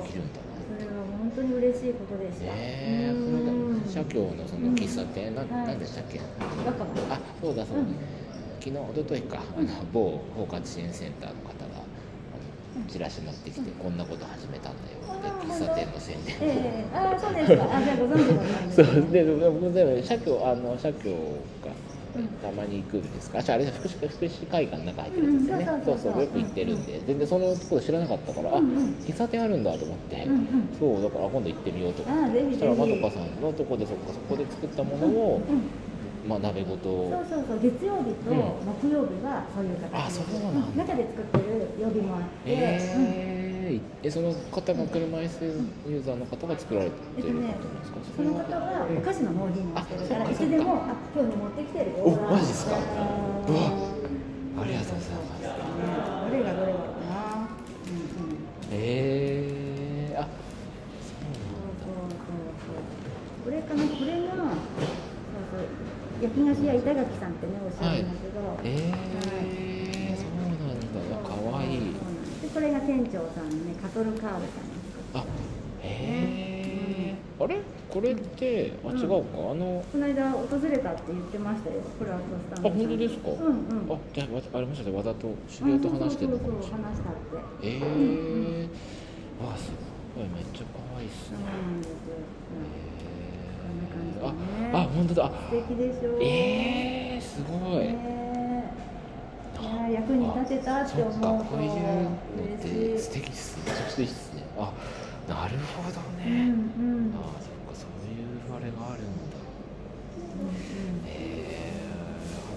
[0.00, 2.44] できるんだなそれは本当に嬉しいことでした。
[2.44, 5.50] ねえこうんの社協のその喫茶店なはい。
[5.76, 6.20] 何でしたっけ？
[6.20, 6.24] あ
[7.40, 7.94] そうだそうだ、うん。
[8.58, 11.57] 昨日一昨日かあの某包括支援センターの方があの
[12.86, 15.18] チラシ持ってきてこんなこと始めたんだよ。
[15.18, 17.64] って喫茶店の宣伝ええああそうですか。
[17.76, 18.94] あじゃあご存知だったんです そう。
[19.04, 19.24] ね。
[19.24, 21.10] で僕でも社協あの社協
[21.64, 21.70] が
[22.42, 23.38] たまに行くんですか？
[23.38, 26.22] ああれ福祉福祉会館の中入ってるんですよね、うんそそううそう。
[26.22, 27.00] よく行ってるんで。
[27.06, 28.94] 全然そのところ知らなかったから、あうんうん。
[29.06, 30.68] 喫茶店あるんだと思って、うんうん。
[30.78, 32.02] そうだから今度行ってみようと。
[32.02, 32.54] 思ってあぜひぜひ。
[32.54, 35.62] そしたらまどかさんのとこでそっかそこで作ったものを、うん
[36.26, 40.84] まあ、鍋ごとそうそうそう月曜日と木曜日はそういう形あで、そうなんだ。
[40.84, 42.58] 中で作ってる曜日もあって、うん。
[42.58, 45.44] えーえその方が車椅子
[45.90, 47.42] ユーザーの方が作られてることなん。
[47.42, 47.48] で
[47.84, 51.96] すか、その方はお菓子の納品をしてるから、あいつでも、あ、今日に持ってきてるよ。
[52.04, 52.76] おマジですか？
[52.76, 52.82] うわ
[54.62, 55.42] ありがとうございます。
[55.42, 57.48] どれがどれだろうな。
[57.84, 58.40] うんうん。
[58.72, 60.28] えー、あそ
[61.12, 61.36] う
[61.84, 63.44] そうそうそう。
[63.44, 64.57] これかな、これが。
[66.20, 68.58] 焼き菓子屋板垣さんってね、おっしゃるんだけど。
[68.64, 71.28] えー、そうなんだ。
[71.28, 71.78] かわいい。
[72.42, 74.46] でこれが店長さんのね、カトルカール
[75.12, 75.22] さん。
[75.22, 75.24] あ
[75.82, 77.60] へえあれ？
[77.88, 81.80] これってあ違うかあのこの間訪れたって言ってましたよ。
[81.98, 82.24] これはト
[82.56, 83.30] スタンあ本当ですか？
[83.30, 83.92] うんうん。
[83.94, 84.90] あじゃあわありました。
[84.90, 86.38] ねわざと修行と話してるの。
[86.38, 87.18] かもしれない話したって。
[87.62, 88.68] ええー、
[89.40, 89.70] あす
[90.14, 90.24] ごい。
[90.28, 91.38] めっちゃ可愛いっすね。
[91.46, 91.80] なん
[94.18, 94.26] で
[94.72, 95.24] すああ本当だ。
[95.26, 96.18] あ素敵でしょ。
[96.20, 99.88] ええー、すごい、ねえ。
[99.90, 102.98] いや役に立てたって思うとこういうのって。
[102.98, 103.62] 素敵ですね。
[103.72, 104.42] めちゃくちゃいいっすね。
[104.58, 104.72] あ
[105.28, 107.12] なるほどうんうね、ん。
[107.14, 109.36] あそっかそういうあれがあるんだ。
[111.06, 111.10] え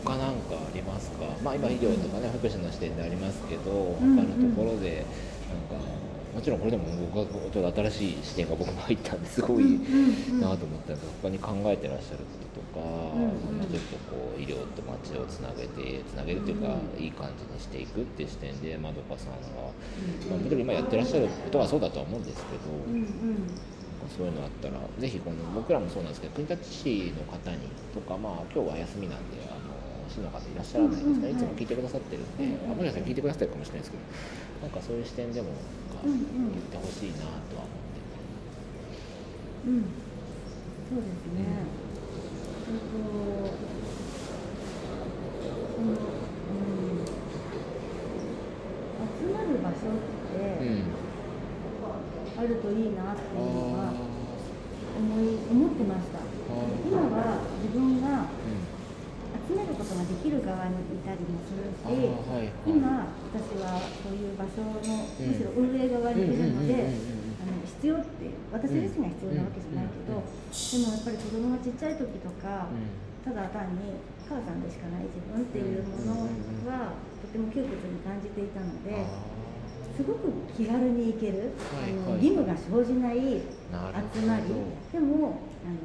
[0.01, 4.15] ー、他なんかありますか、まあ、今医療とかね福祉の視点でありますけど他うん。
[4.17, 5.05] のところで
[5.49, 5.85] なんか
[6.33, 9.79] もちろんこれでも僕はちょっと新しい視点が僕も入ったんですごい
[10.39, 11.07] なと思ったんです。
[11.21, 12.25] 他に考えてらっしゃるこ
[12.55, 19.37] ととか、うんうちょっとこう医療と街をつなげてつなげるっていうか、うんいい感じにしていくっていう視点でまどかさんが、
[20.29, 22.71] まあ、もちろん今やってらっしゃることはそうだとは思うんですけど。
[22.87, 23.05] うんうん。
[24.17, 29.71] そういうのあったら、ぜひこの僕らもそうなんですけど、国立市の方にとか、まあ今日は休みなんで、あの
[30.09, 32.71] 市の方いらっしゃらないですか、うんうんいつも聞いてくださってるんで、うん。
[32.71, 35.49] あもしかしたら聞いてくださってるかもしれないですけど、なんかそういう視点でも
[36.03, 38.01] 行ってほしいなとは思って
[39.67, 39.85] うん、うん、
[40.89, 41.39] そうですね、
[42.67, 42.97] うん、えっと
[45.71, 45.95] この、うん、
[49.17, 50.41] 集まる場所って
[52.37, 53.93] あるといいなっていうのは
[54.97, 56.19] 思い思ってました
[56.85, 58.25] 今は自分が
[59.51, 62.55] 集めることができる側にいたりもするし、はいはい。
[62.63, 66.95] 今私はそういう場所のむしろ運営側にいるので、
[67.35, 72.71] あの必要って私自身が必要なわけじゃないけど、でもやっぱり子供がちっちゃい時とか、
[73.27, 76.31] ただ単に母さんでしかない自分っていうもの
[76.71, 79.03] はとても窮屈に感じていたので。
[79.91, 84.47] すごく気軽に行ける、はいあのはい義務が生じない集まり。
[84.89, 85.75] でもあの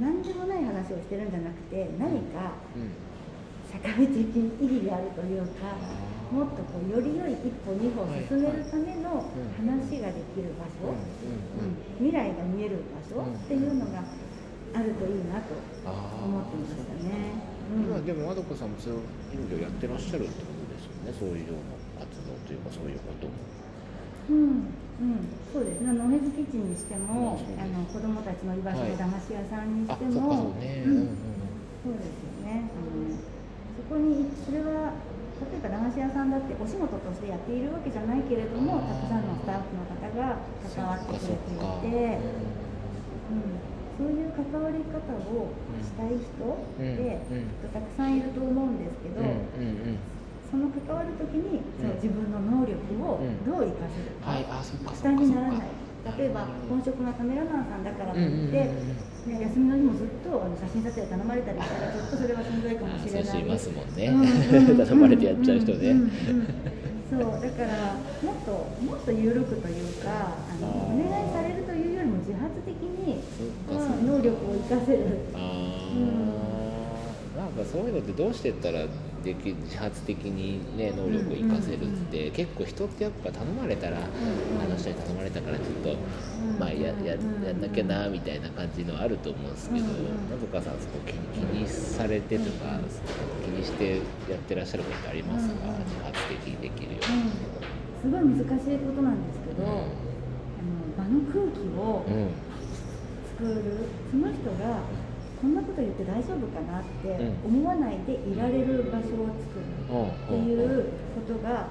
[0.00, 2.90] 何でもない話をしてるんじゃなくて何かうん。
[3.74, 5.74] 社会的意義があるというか
[6.30, 9.26] もっとこうより良い一歩二歩進めるための
[9.58, 10.94] 話ができる場所、
[11.98, 14.02] 未来が見える場所っていうのが
[14.74, 15.54] あるといいなと
[15.90, 17.34] 思ってましたね。
[17.74, 17.90] うん。
[17.90, 19.00] まあでもまどかさんもそういう
[19.34, 21.14] 意味でやってらっしゃるってことですよね。
[21.18, 23.32] そういうような活動というかそういうことも。
[24.30, 25.92] うん、うん、そうですね。
[25.92, 30.86] ノヘズキッチンにしても、うんあの子供たちの居場所の駄菓子屋さんにしても、そうで
[32.06, 32.70] すよね。
[32.70, 34.94] あのそこにそれは
[35.42, 41.58] 例えば駄菓子屋さんだってお仕事としてやっているわけじゃないけれども、たくさんのスタッフの方が関わってくれてい
[41.90, 42.22] て、
[43.34, 43.58] うん、
[43.98, 45.50] そういう関わり方を
[45.82, 47.18] したい人って、
[47.74, 49.26] たくさんいると思うんですけど。
[50.52, 53.42] うんうんうんその関わるときに、そのうん自分の能力をうん。
[53.44, 55.68] どう生かせるか、はいあそっか負担にならない。
[56.18, 58.96] 例えば本職のカメラマンさんだからといって、うんうんうんうん。
[59.24, 63.40] ね、休みの日もずっとあの写真撮影頼まれたりしたらちょっとそれはしんどいかもあしれない。
[63.40, 64.08] いますもんね。
[64.12, 64.24] うんう
[64.74, 65.92] ん 頼まれてやっちゃう人ね。
[65.94, 66.10] んんうん。
[67.08, 68.50] そうだからもっと
[68.84, 73.22] もっと緩くというかあのお願いされるというよりも自発的に、
[74.04, 74.32] 能力を
[74.68, 75.00] 生かせる。
[75.34, 75.64] あー。
[77.38, 78.80] なんかそういうのってどうしてったら
[79.24, 84.04] でき自発的にね能力を活かせるって、結構人ってやっぱ頼まれたら、んあ
[84.68, 85.96] の人に頼まれたからちょっと、
[86.60, 89.94] まあやややんなきゃなみたいな感じのあると思うんですけど、うんうん
[90.28, 92.78] まどかさんそこ気に気にされてとか、
[93.44, 93.96] 気にして
[94.28, 97.00] やってらっしゃることありますか、自発的にできるよ
[98.04, 102.04] うん、すごい難しいことなんですけど、うあの場の空気を
[103.38, 104.84] 作るその人が
[105.44, 107.60] こんなこと言って大丈夫かなってうん。
[107.60, 109.76] 思わないでいられる場所を作るっ
[110.24, 111.68] ていうことが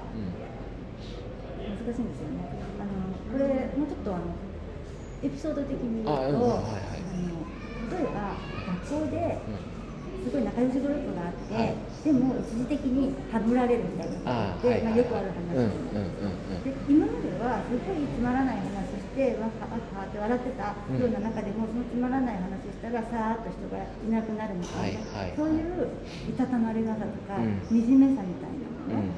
[1.58, 2.54] 難しいんですよね。
[2.78, 4.30] あのこれもうちょっとあの
[5.24, 6.62] エピソード的に言うと、あの
[7.90, 8.38] 例えば
[8.86, 9.74] 学校でうん。
[10.24, 11.74] すごい仲良しグループがあって、はい。
[12.04, 16.62] でも一時的にはぐられるみたいなことあって、まあ、よくある話うんうんうんうんなん。
[16.62, 18.83] ですで今まではすごいつまらない話
[19.14, 25.86] してわはははって笑ってたような中でも、そのつまらない話したらさーっと人がいなくなるみたいな、そういう
[26.26, 27.62] いたたまれなさとか、うん。
[27.70, 29.14] 惨めさみたいなのね、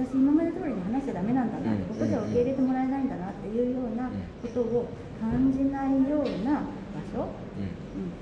[0.00, 1.84] 私今まで通りに話しちゃダメなんだな、うん。
[1.84, 4.08] ここでは受け入れてもらえないんだなっていうような
[4.40, 4.88] ことを
[5.20, 6.64] 感じないような
[6.96, 7.68] 場所、うん。
[7.68, 8.16] うん。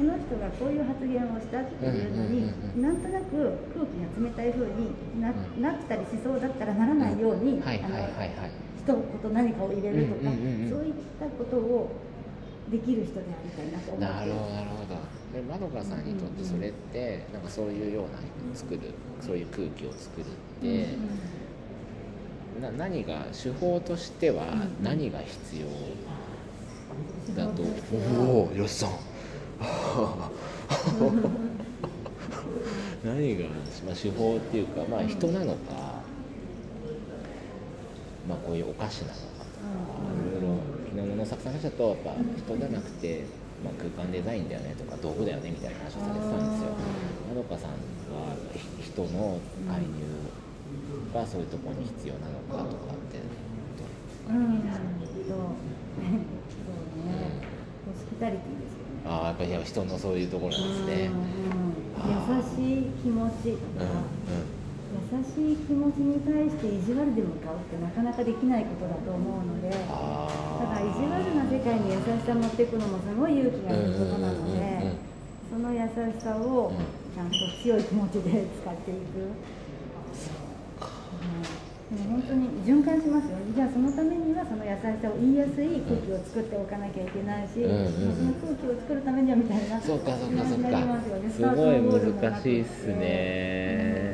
[0.00, 2.48] この人がこういう発言をしたっていうのに、
[2.80, 3.36] なんとなく
[3.76, 5.28] 空気が冷たい風にな,、
[5.60, 7.60] なったりしそうだったらならないように、
[8.90, 10.70] 一言何かを入れるとか、うんうんうんうん。
[10.70, 11.90] そういったことを
[12.70, 13.92] できる人でありたいなと。
[13.92, 14.94] 思ってなるほどなるほど。
[15.32, 18.10] でまどかさんにとってそれってなんかそういうような
[18.56, 18.80] 作る
[19.20, 20.26] そういう空気を作るっ
[20.60, 20.86] て、
[22.60, 25.66] な何が手法としてはうん何が必要
[27.36, 28.90] だと、手法としてはおおよっさん。
[33.04, 33.44] 何が、
[33.86, 35.99] まあ、手法っていうか、まあ、人なのか、
[38.30, 39.66] まあ、こういうお菓子なのかとか、
[40.14, 43.24] いろいろ昨日の野作さんの話だとやっぱ人じゃなくて、
[43.64, 46.70] まあ、空間デザインだよねとか道具だよねみたいな話をされてたんですよ。
[47.28, 47.70] まどかさん
[48.14, 50.30] はひ人の介入
[51.12, 53.82] がそういうところに必要なのかとかってど
[54.30, 54.70] ううん、と
[55.26, 55.50] そう
[55.98, 56.22] ね。
[57.82, 59.02] ホスピタリティですよね。
[59.06, 61.10] ああやっぱり人のそういうところなんですね。
[61.10, 61.14] うん。
[61.14, 62.38] うん。
[62.38, 63.84] 優しい気持ちとうんか、
[64.90, 74.92] 優しい気持ちに対して意地悪で向かうってなかなかできないことだと思うのでああだから意地悪な世界に優しさを持っていくのもすごい勇気がいることなので
[75.50, 75.90] その優し
[76.22, 76.72] さを
[77.14, 79.18] ちゃんと強い気持ちで使っていく。
[79.18, 79.26] う
[81.26, 81.42] ん。
[81.90, 83.38] でも本当に循環しますよ。
[83.52, 87.90] じゃあそのためにはその優しさを言いやすい空気を作っておかなきゃいけないし、うんうんうん。
[87.90, 91.30] その空気を作るためにはみたいなそうかそうかそうなりかますよね。
[91.30, 94.09] すごい難しいっすね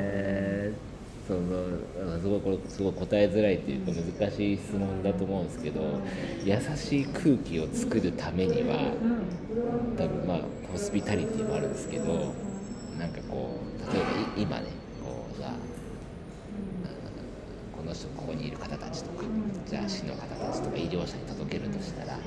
[1.27, 5.81] そのすごいこれすごい答えづらいっていうか難しい質問だと思うんですけど
[6.45, 8.93] 優しい空気を作るためには
[9.97, 10.39] 多分まあ
[10.71, 12.33] ホスピタリティもあるんですけど
[12.97, 13.59] なんかこ
[13.89, 14.67] う例えば今ね
[15.03, 15.51] こうさ
[17.75, 19.25] この人ここにいる方たちとか
[19.67, 22.17] じゃあ市の方たちとか医療者に届けるとしたら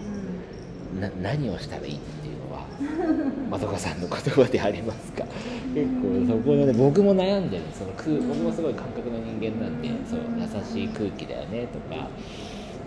[1.22, 2.66] 何をしたらいいっていうのは
[3.50, 5.24] まどかさんの言葉でありますか？
[5.74, 7.62] 結構そこのね僕も悩んでる。
[7.72, 12.08] その空僕もすごい感覚の人間なんでそう優しい空気だよねとか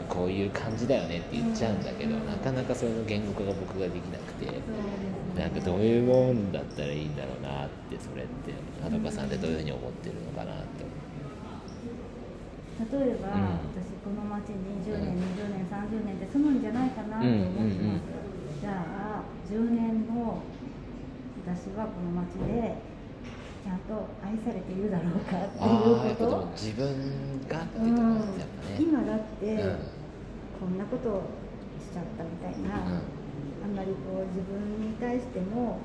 [0.09, 4.47] こういう感じだよねって言っちゃうんだけどなかなかその言語化が僕ができなくて
[5.39, 8.51] なんかどういうもんだったらいいんだろうなってそれって
[8.83, 10.83] まどかさんってどういうふうに思ってるのかなって
[12.79, 13.69] 例えば、うん。
[13.69, 20.41] 私この町に10年、20年30年って住むんじゃないかなと思ってます、じゃあ10年後
[21.45, 22.75] 私はこの町で
[23.63, 26.47] ちゃんと愛されているだろうかっていうこと。
[26.55, 29.79] 自分がってういうところんですやっぱね、今だって、うん。
[30.59, 31.23] こんなこと
[31.79, 33.03] しちゃったみたいな、うん。
[33.63, 35.79] あんまりこう自分に対しても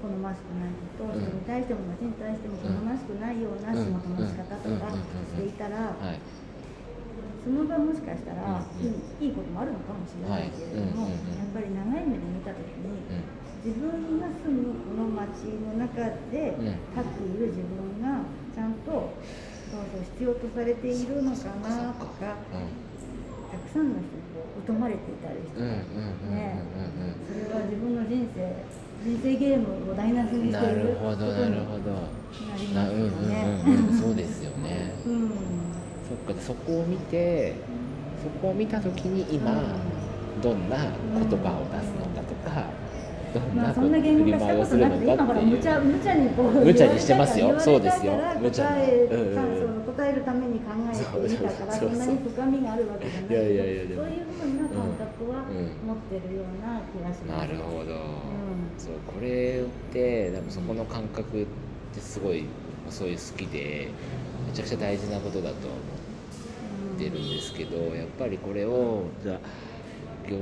[0.00, 1.20] 好ましくないこと、うん。
[1.20, 6.18] 人に対しても町に対しても好ましくないような仕事の仕方とかしていたら、はい。
[7.44, 8.84] その場もしかしたら、うん。
[8.84, 13.40] いいいいこともあるのかもしれないけれども、やっぱり長い目で見た時に、うん。
[13.60, 16.00] 自分が住むこの町の中
[16.32, 16.80] でうん。
[16.96, 18.24] 立っている自分が
[18.56, 19.12] ちゃんと
[19.70, 22.34] そうそう必要とされているのかなとか
[23.52, 24.29] たくさんの人に
[24.66, 27.46] 疎まれていたりして、うんうんうんねうんうん。
[27.46, 32.20] それは自分の人生人生ゲームを台無しにしているるほどなるほど。
[32.46, 33.62] なりなうんますよね。
[33.66, 34.92] うんうんうんそうですよね。
[35.06, 35.30] うん。
[36.08, 37.54] そっかでそこを見て
[38.22, 39.62] そこを見た時に今
[40.42, 42.64] どんな言葉を出すのかとか
[43.32, 47.58] どんまあ、そんな言語化したことなくて今ほら無茶無茶にこう無茶にしてますよ。
[47.60, 48.14] そうですよ。
[48.40, 49.59] 無茶うん
[50.20, 54.12] るために考えていたからそうそうそうそうそんなに深みがあるわけじゃないいやいやいやでもそう。
[54.12, 55.56] いうふうな感覚はうん。
[55.56, 58.20] うん持ってるような気がします、なるほど、ん
[58.78, 61.46] そうこれってでもそこの感覚っ
[61.94, 62.44] てすごい
[62.88, 63.88] そういう好きで
[64.46, 65.76] めちゃくちゃ大事なことだと思
[66.96, 69.38] ってるんですけどやっぱりこれをじゃあ
[70.28, 70.36] 行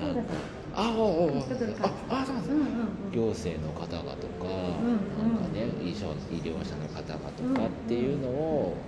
[0.00, 2.36] なんかあああああああそう。
[2.36, 3.10] なんですうんうんうん。
[3.10, 8.86] 行政の方々とか、うんなんかね医療医療者の方々とかっていうのを、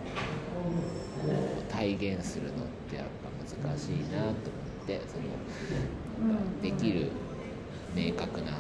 [1.18, 5.41] こう体現するのってやっぱ難しいなと思ってその、
[6.18, 6.61] うん。
[6.61, 7.12] できる
[7.93, 8.53] 明確な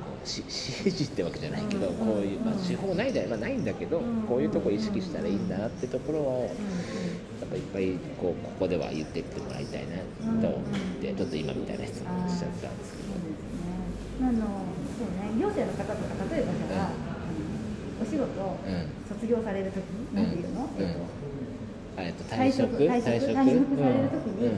[0.00, 0.38] こうし
[0.84, 4.22] 指示ってわけじゃないけど、うんこういう、まあ、うん手法ないではないんだけど、うん。
[4.26, 6.62] こういうとこ意識したらいいんだなってところを、う
[7.44, 10.00] やっぱいっぱいこうここでは言ってってもらいたいな
[10.40, 10.70] と思っ
[11.00, 13.12] て、ちょっと今みたいな質問しちゃったんですけど。
[14.22, 14.32] あの
[14.94, 16.90] そうね行政の方とか例えばじゃあ、
[18.00, 18.24] お仕事
[19.08, 19.82] 卒業される時
[20.14, 20.86] なんていうの、うん。
[21.98, 22.78] えっと退職？
[22.78, 24.50] 退職される時に、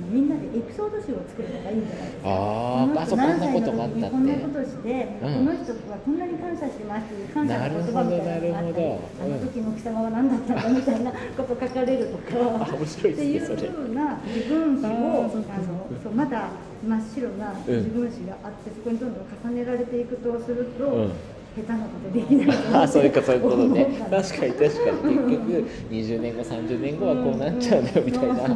[0.00, 2.28] のみんなでエピソード集を作るのがいいんじゃないですか。
[2.28, 4.10] あーあそこんなことがあったって。
[4.10, 13.68] こんなことして、うんこの人はこんなに感謝しますっていう感謝の言葉みたいなのがあったり、なるほどあの時の貴様は何だったんだみたいなこと書かれるとか、 あ面白いっていうですねそれ。
[13.70, 16.48] ふうな自分史をあのそうまだ
[16.86, 17.76] 真っ白なうん。
[17.76, 21.12] 自分史があって、そこにどんどん重ねられていくとすると、うん
[21.56, 23.86] 下手なことできないなあそういうかそういうことね。
[24.10, 28.54] 確かに確かに結局20年後30年後はこうなっちゃうんだよみたいな、なる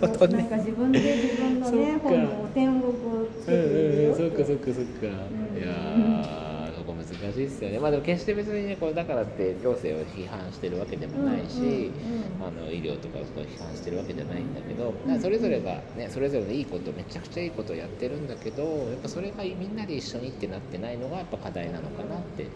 [0.00, 0.36] ほどね。
[0.38, 5.56] なんか自分で自分のね本の点をこうつけうんているようんうんそっかそっかそっか、ん。
[5.56, 6.53] いや
[7.24, 7.78] 難しいですよね。
[7.78, 11.90] まあでも決して別にねこうだからって行政を批判してるわけでもないし、
[12.40, 22.46] あの医療とかを批判してるわけじゃないんだけど、それぞれがねそれぞれのいいことめちゃくちゃいいことをやってるんだけどやっぱそれがみんなで一緒にってなってないのがやっぱ課題なのかなって。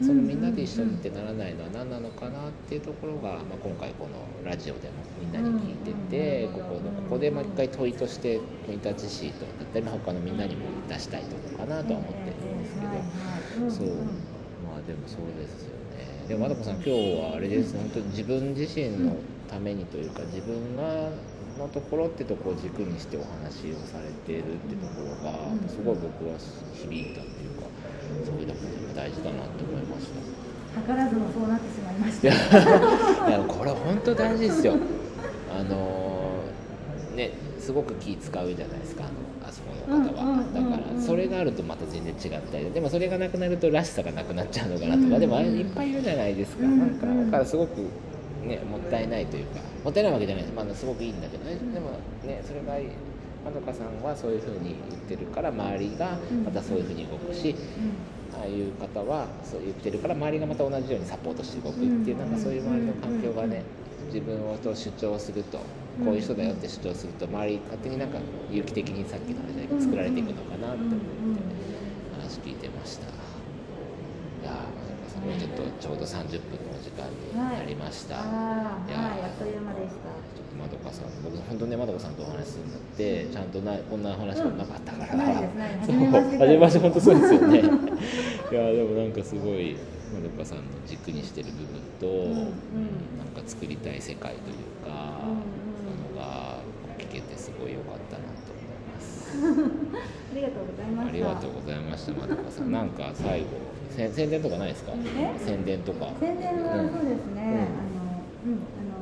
[0.00, 12.86] そのみんなで一緒にってならないのは何なのかなっていうところが、まあ、今回このラジオでもみんなに聞いてて、ここのここでもう一回問いとして国立市とだったり、まあ、他のみんなにも出したいところかなとは思ってるんですけど、
[13.70, 13.88] そう。
[14.66, 16.26] まあでもそうですよね。
[16.28, 16.90] でもまどこさん今日
[17.20, 17.76] はあれです。
[17.76, 19.16] 本当に自分自身の
[19.48, 21.10] ためにというか自分が
[21.58, 25.36] のところってとこを軸にしてお話をされているってところが
[25.68, 26.38] すごい僕は
[26.72, 27.68] 響いたっていうか
[28.24, 30.92] そういうところが大事だなって思いました。
[30.94, 33.28] 図らずもそうなってしまいまし いやた。
[33.28, 34.74] いやこれ本当大事ですよ。
[35.54, 39.04] あのーねすごく気使うじゃないですか。
[39.04, 39.12] あの
[39.92, 47.80] 方は、うんうんうんうんだからそれがあるとまた全然違ったりでもそれがなくなるとらしさがなくなっちゃうのかなとか、でもあれいっぱいいるじゃないですか、なんかだからすごく
[48.42, 51.90] ねもったいないというかもったいないわけじゃないです、まあ、すごくいいんだけどねでも
[52.24, 52.78] ねそれが
[53.44, 57.54] まどかさんはそういうふうに言ってるから周りがまたそういうふうに動くし、
[58.34, 63.62] ああいう方はそう言ってるから周りがまた同じようにサポートして動くっていうなんかそういう周りの環境がね
[64.06, 65.58] 自分をと主張すると
[66.04, 68.18] こういう人だよって主張すると周り勝手になんか
[68.50, 71.04] 有機的にさっきのあれで作られていくのかなって思って
[72.18, 73.06] 話聞いてました。
[73.06, 73.08] い
[74.44, 80.10] やーまどかさんもうちょっとちょうど30分のお時間になりました、ああいやはいあっという間でした。
[80.34, 85.86] ちょっとまどかさん僕本当ねまどかさんとお話しするのってちゃんとなこんな話もなかったから、ないですないです。
[85.86, 85.96] そう。
[85.96, 87.58] 初めまして初めまして本当そうですよね。
[87.60, 87.62] い
[88.54, 89.76] やでもなんかすごい
[90.12, 92.36] まどかさんの軸にしてる部分と、うんうん
[93.18, 95.42] なんか作りたい世界というか、うんうん
[95.82, 96.58] そういうのが
[96.98, 99.30] 聞けてすごい良かったなと思います。
[99.32, 101.08] ありがとうございました。
[101.08, 102.72] ありがとうございましたまどかさん。
[102.72, 103.46] なんか最後
[103.90, 104.92] せ宣伝とかないですか？
[104.96, 105.38] え？
[105.38, 106.08] 宣伝とか。
[106.20, 107.46] 宣伝はうんそうですね、うん。
[107.46, 107.62] あの
[108.46, 108.92] うんあの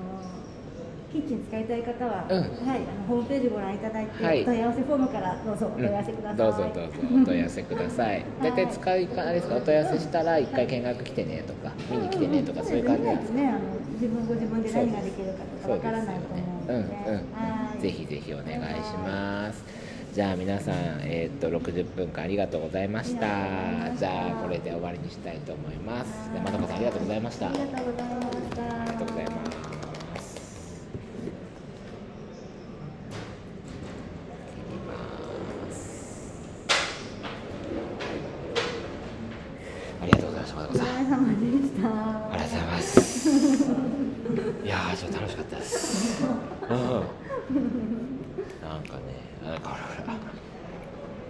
[1.12, 2.38] キッチン使いたい方は、うん。
[2.38, 4.42] はいあのホームページご覧いただいて、はい。
[4.42, 6.80] お問い合わせフォームからどうぞお問い合わせください、どうぞどうぞ
[7.22, 8.22] お問い合わせください。
[8.42, 9.56] 大体使いかあれですか？
[9.56, 13.38] お問い合わせしたら一回見学来てねとか見に来てねとかそういう感じなんですか？
[13.38, 13.48] ね。
[13.48, 13.58] あの
[13.94, 16.94] 自分ご自分で何ができるかとかわからないと思うので。
[16.94, 17.14] うんうん。
[17.14, 18.50] はいぜひぜひお願い
[18.84, 19.64] します。
[20.12, 23.20] じゃあ皆さん、えーっと60分間ありがとうございました。
[23.96, 26.30] じゃあこれで終わりにしたいと思います。
[26.32, 27.48] じゃあまどかさんありがとうございました。
[27.48, 29.30] ありがとうございましたありがとうございま
[30.20, 30.40] す
[34.50, 34.94] 切りま
[35.72, 35.80] す
[40.02, 42.90] ありがとうございましたまどかさんお疲れ様でしたありがとうございます。
[44.64, 46.22] いやー、ちょっと楽しかったです。
[46.24, 46.28] うん。
[48.62, 49.02] なんかね、
[49.44, 50.14] あなんかほらほら。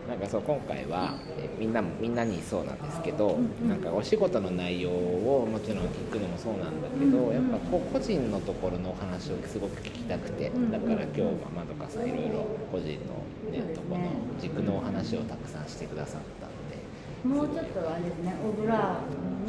[0.08, 14.04] なんかそう今回はえみんなもみんなにそうなんですけど、なんかお仕事の内容をもちろん聞くのもそうなんだけど、やっぱこう個人のところのお話をすごく聞きたくて、だから今日はまどかさんいろいろ個人のねとこの
[14.40, 16.78] 軸のお話をたくさんしてくださったんで。
[17.24, 19.00] もうちょっとあれですねオブラ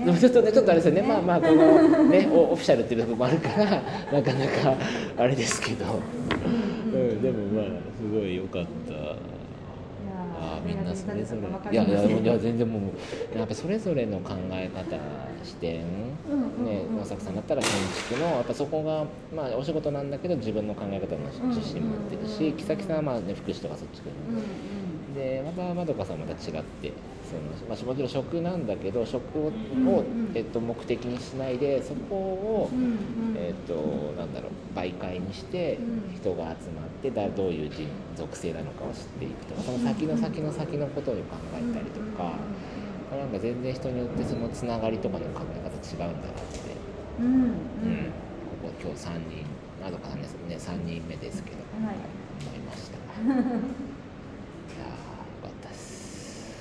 [0.02, 0.20] ーね。
[0.20, 4.76] ちょっとね、ちょっとあれですよね、まあまあ、このね、オオフィシャルっていうところもあるから、なかなか
[5.18, 5.86] あれですけど、
[6.92, 7.66] うん、でもまあ、
[7.96, 9.41] すごい良かった。
[10.42, 14.98] あーみんなそれぞれ、いやいや、いや、全然もう、やっぱそれぞれの考え方、
[15.44, 15.84] 視点、ね
[16.28, 17.70] うんうんうん、野崎さんだったら建
[18.10, 24.12] 築の、やっぱそこが、まあ、お仕事なんだけど、自分の考え方の自信持ってるし、木崎さんはまあね、福祉とかそっち来る。
[24.12, 26.92] んでまたまどかさんはまた違って
[27.32, 29.52] その、まあ、もちろん食なんだけど食を、
[30.36, 32.70] えっと、目的にしないでそこを、
[33.36, 33.74] えっと、
[34.18, 36.02] なんだろう媒介にしてうん。
[36.22, 41.22] 人が集まってだどういう人属性なのかを知っていくとかその先の先の先のことを考
[41.56, 42.36] えたりとか、
[43.10, 46.76] なんか全然人によってそのつながりとかの考え方違うんだなって、
[47.20, 47.34] うんうん。
[47.34, 47.46] うん。
[48.62, 49.46] ここ今日3人
[49.84, 51.96] まどかさんですね3人目ですけどはい。
[51.96, 52.98] 思いました。
[53.26, 53.42] いやーよ
[55.42, 56.54] かったです。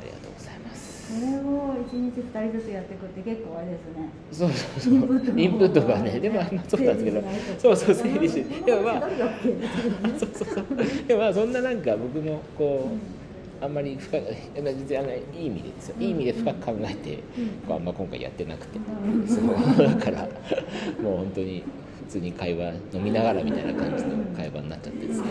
[0.00, 0.97] ありがとうございます。
[1.08, 4.10] それを一日二人ずつやっていくって結構あれですね。
[4.30, 5.40] そうそうそう。
[5.40, 7.22] インプットがね、でもまあそうなんですけど、
[7.58, 9.00] そうそう整理し、でもまあ、
[10.18, 10.64] そうそうそう。
[11.06, 12.90] でもまあそんななんか僕もこ
[13.60, 15.96] うあんまり深く、いや実はあのいい意味でですよ。
[15.98, 17.16] いい意味で深く考えて、
[17.66, 18.78] こうあんま今回やってなくて、
[19.26, 20.28] そうだから
[21.02, 21.62] もう本当に
[22.06, 25.26] 普通に会話飲みながらみたいな感じの会話になっちゃってですね。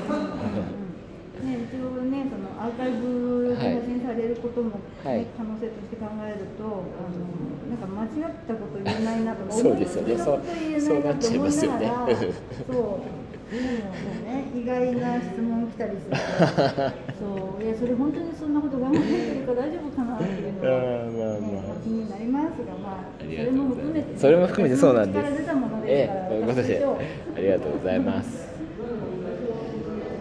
[1.44, 5.26] ね、一応ね、そのアーカイブで配信されることも、ねはい。
[5.38, 10.18] 可能性として考えると、あのなんか間違ったこと言えないなとか、そうですよね。
[10.18, 10.42] そう
[10.82, 11.92] そうなっちゃいますよね。
[12.68, 13.18] そう、
[13.50, 13.78] でも
[14.26, 20.80] ね、意外な質問来たりすると、そう、いや、それ本当にそんなこと我慢できるか大丈夫かなっていうのは、
[21.40, 25.26] ねまあ気になりますが、まあ、あそれも含めて、それも含めてそうなんです。
[25.26, 26.86] 力出たものええですから、ということで
[27.36, 28.57] ありがとうございます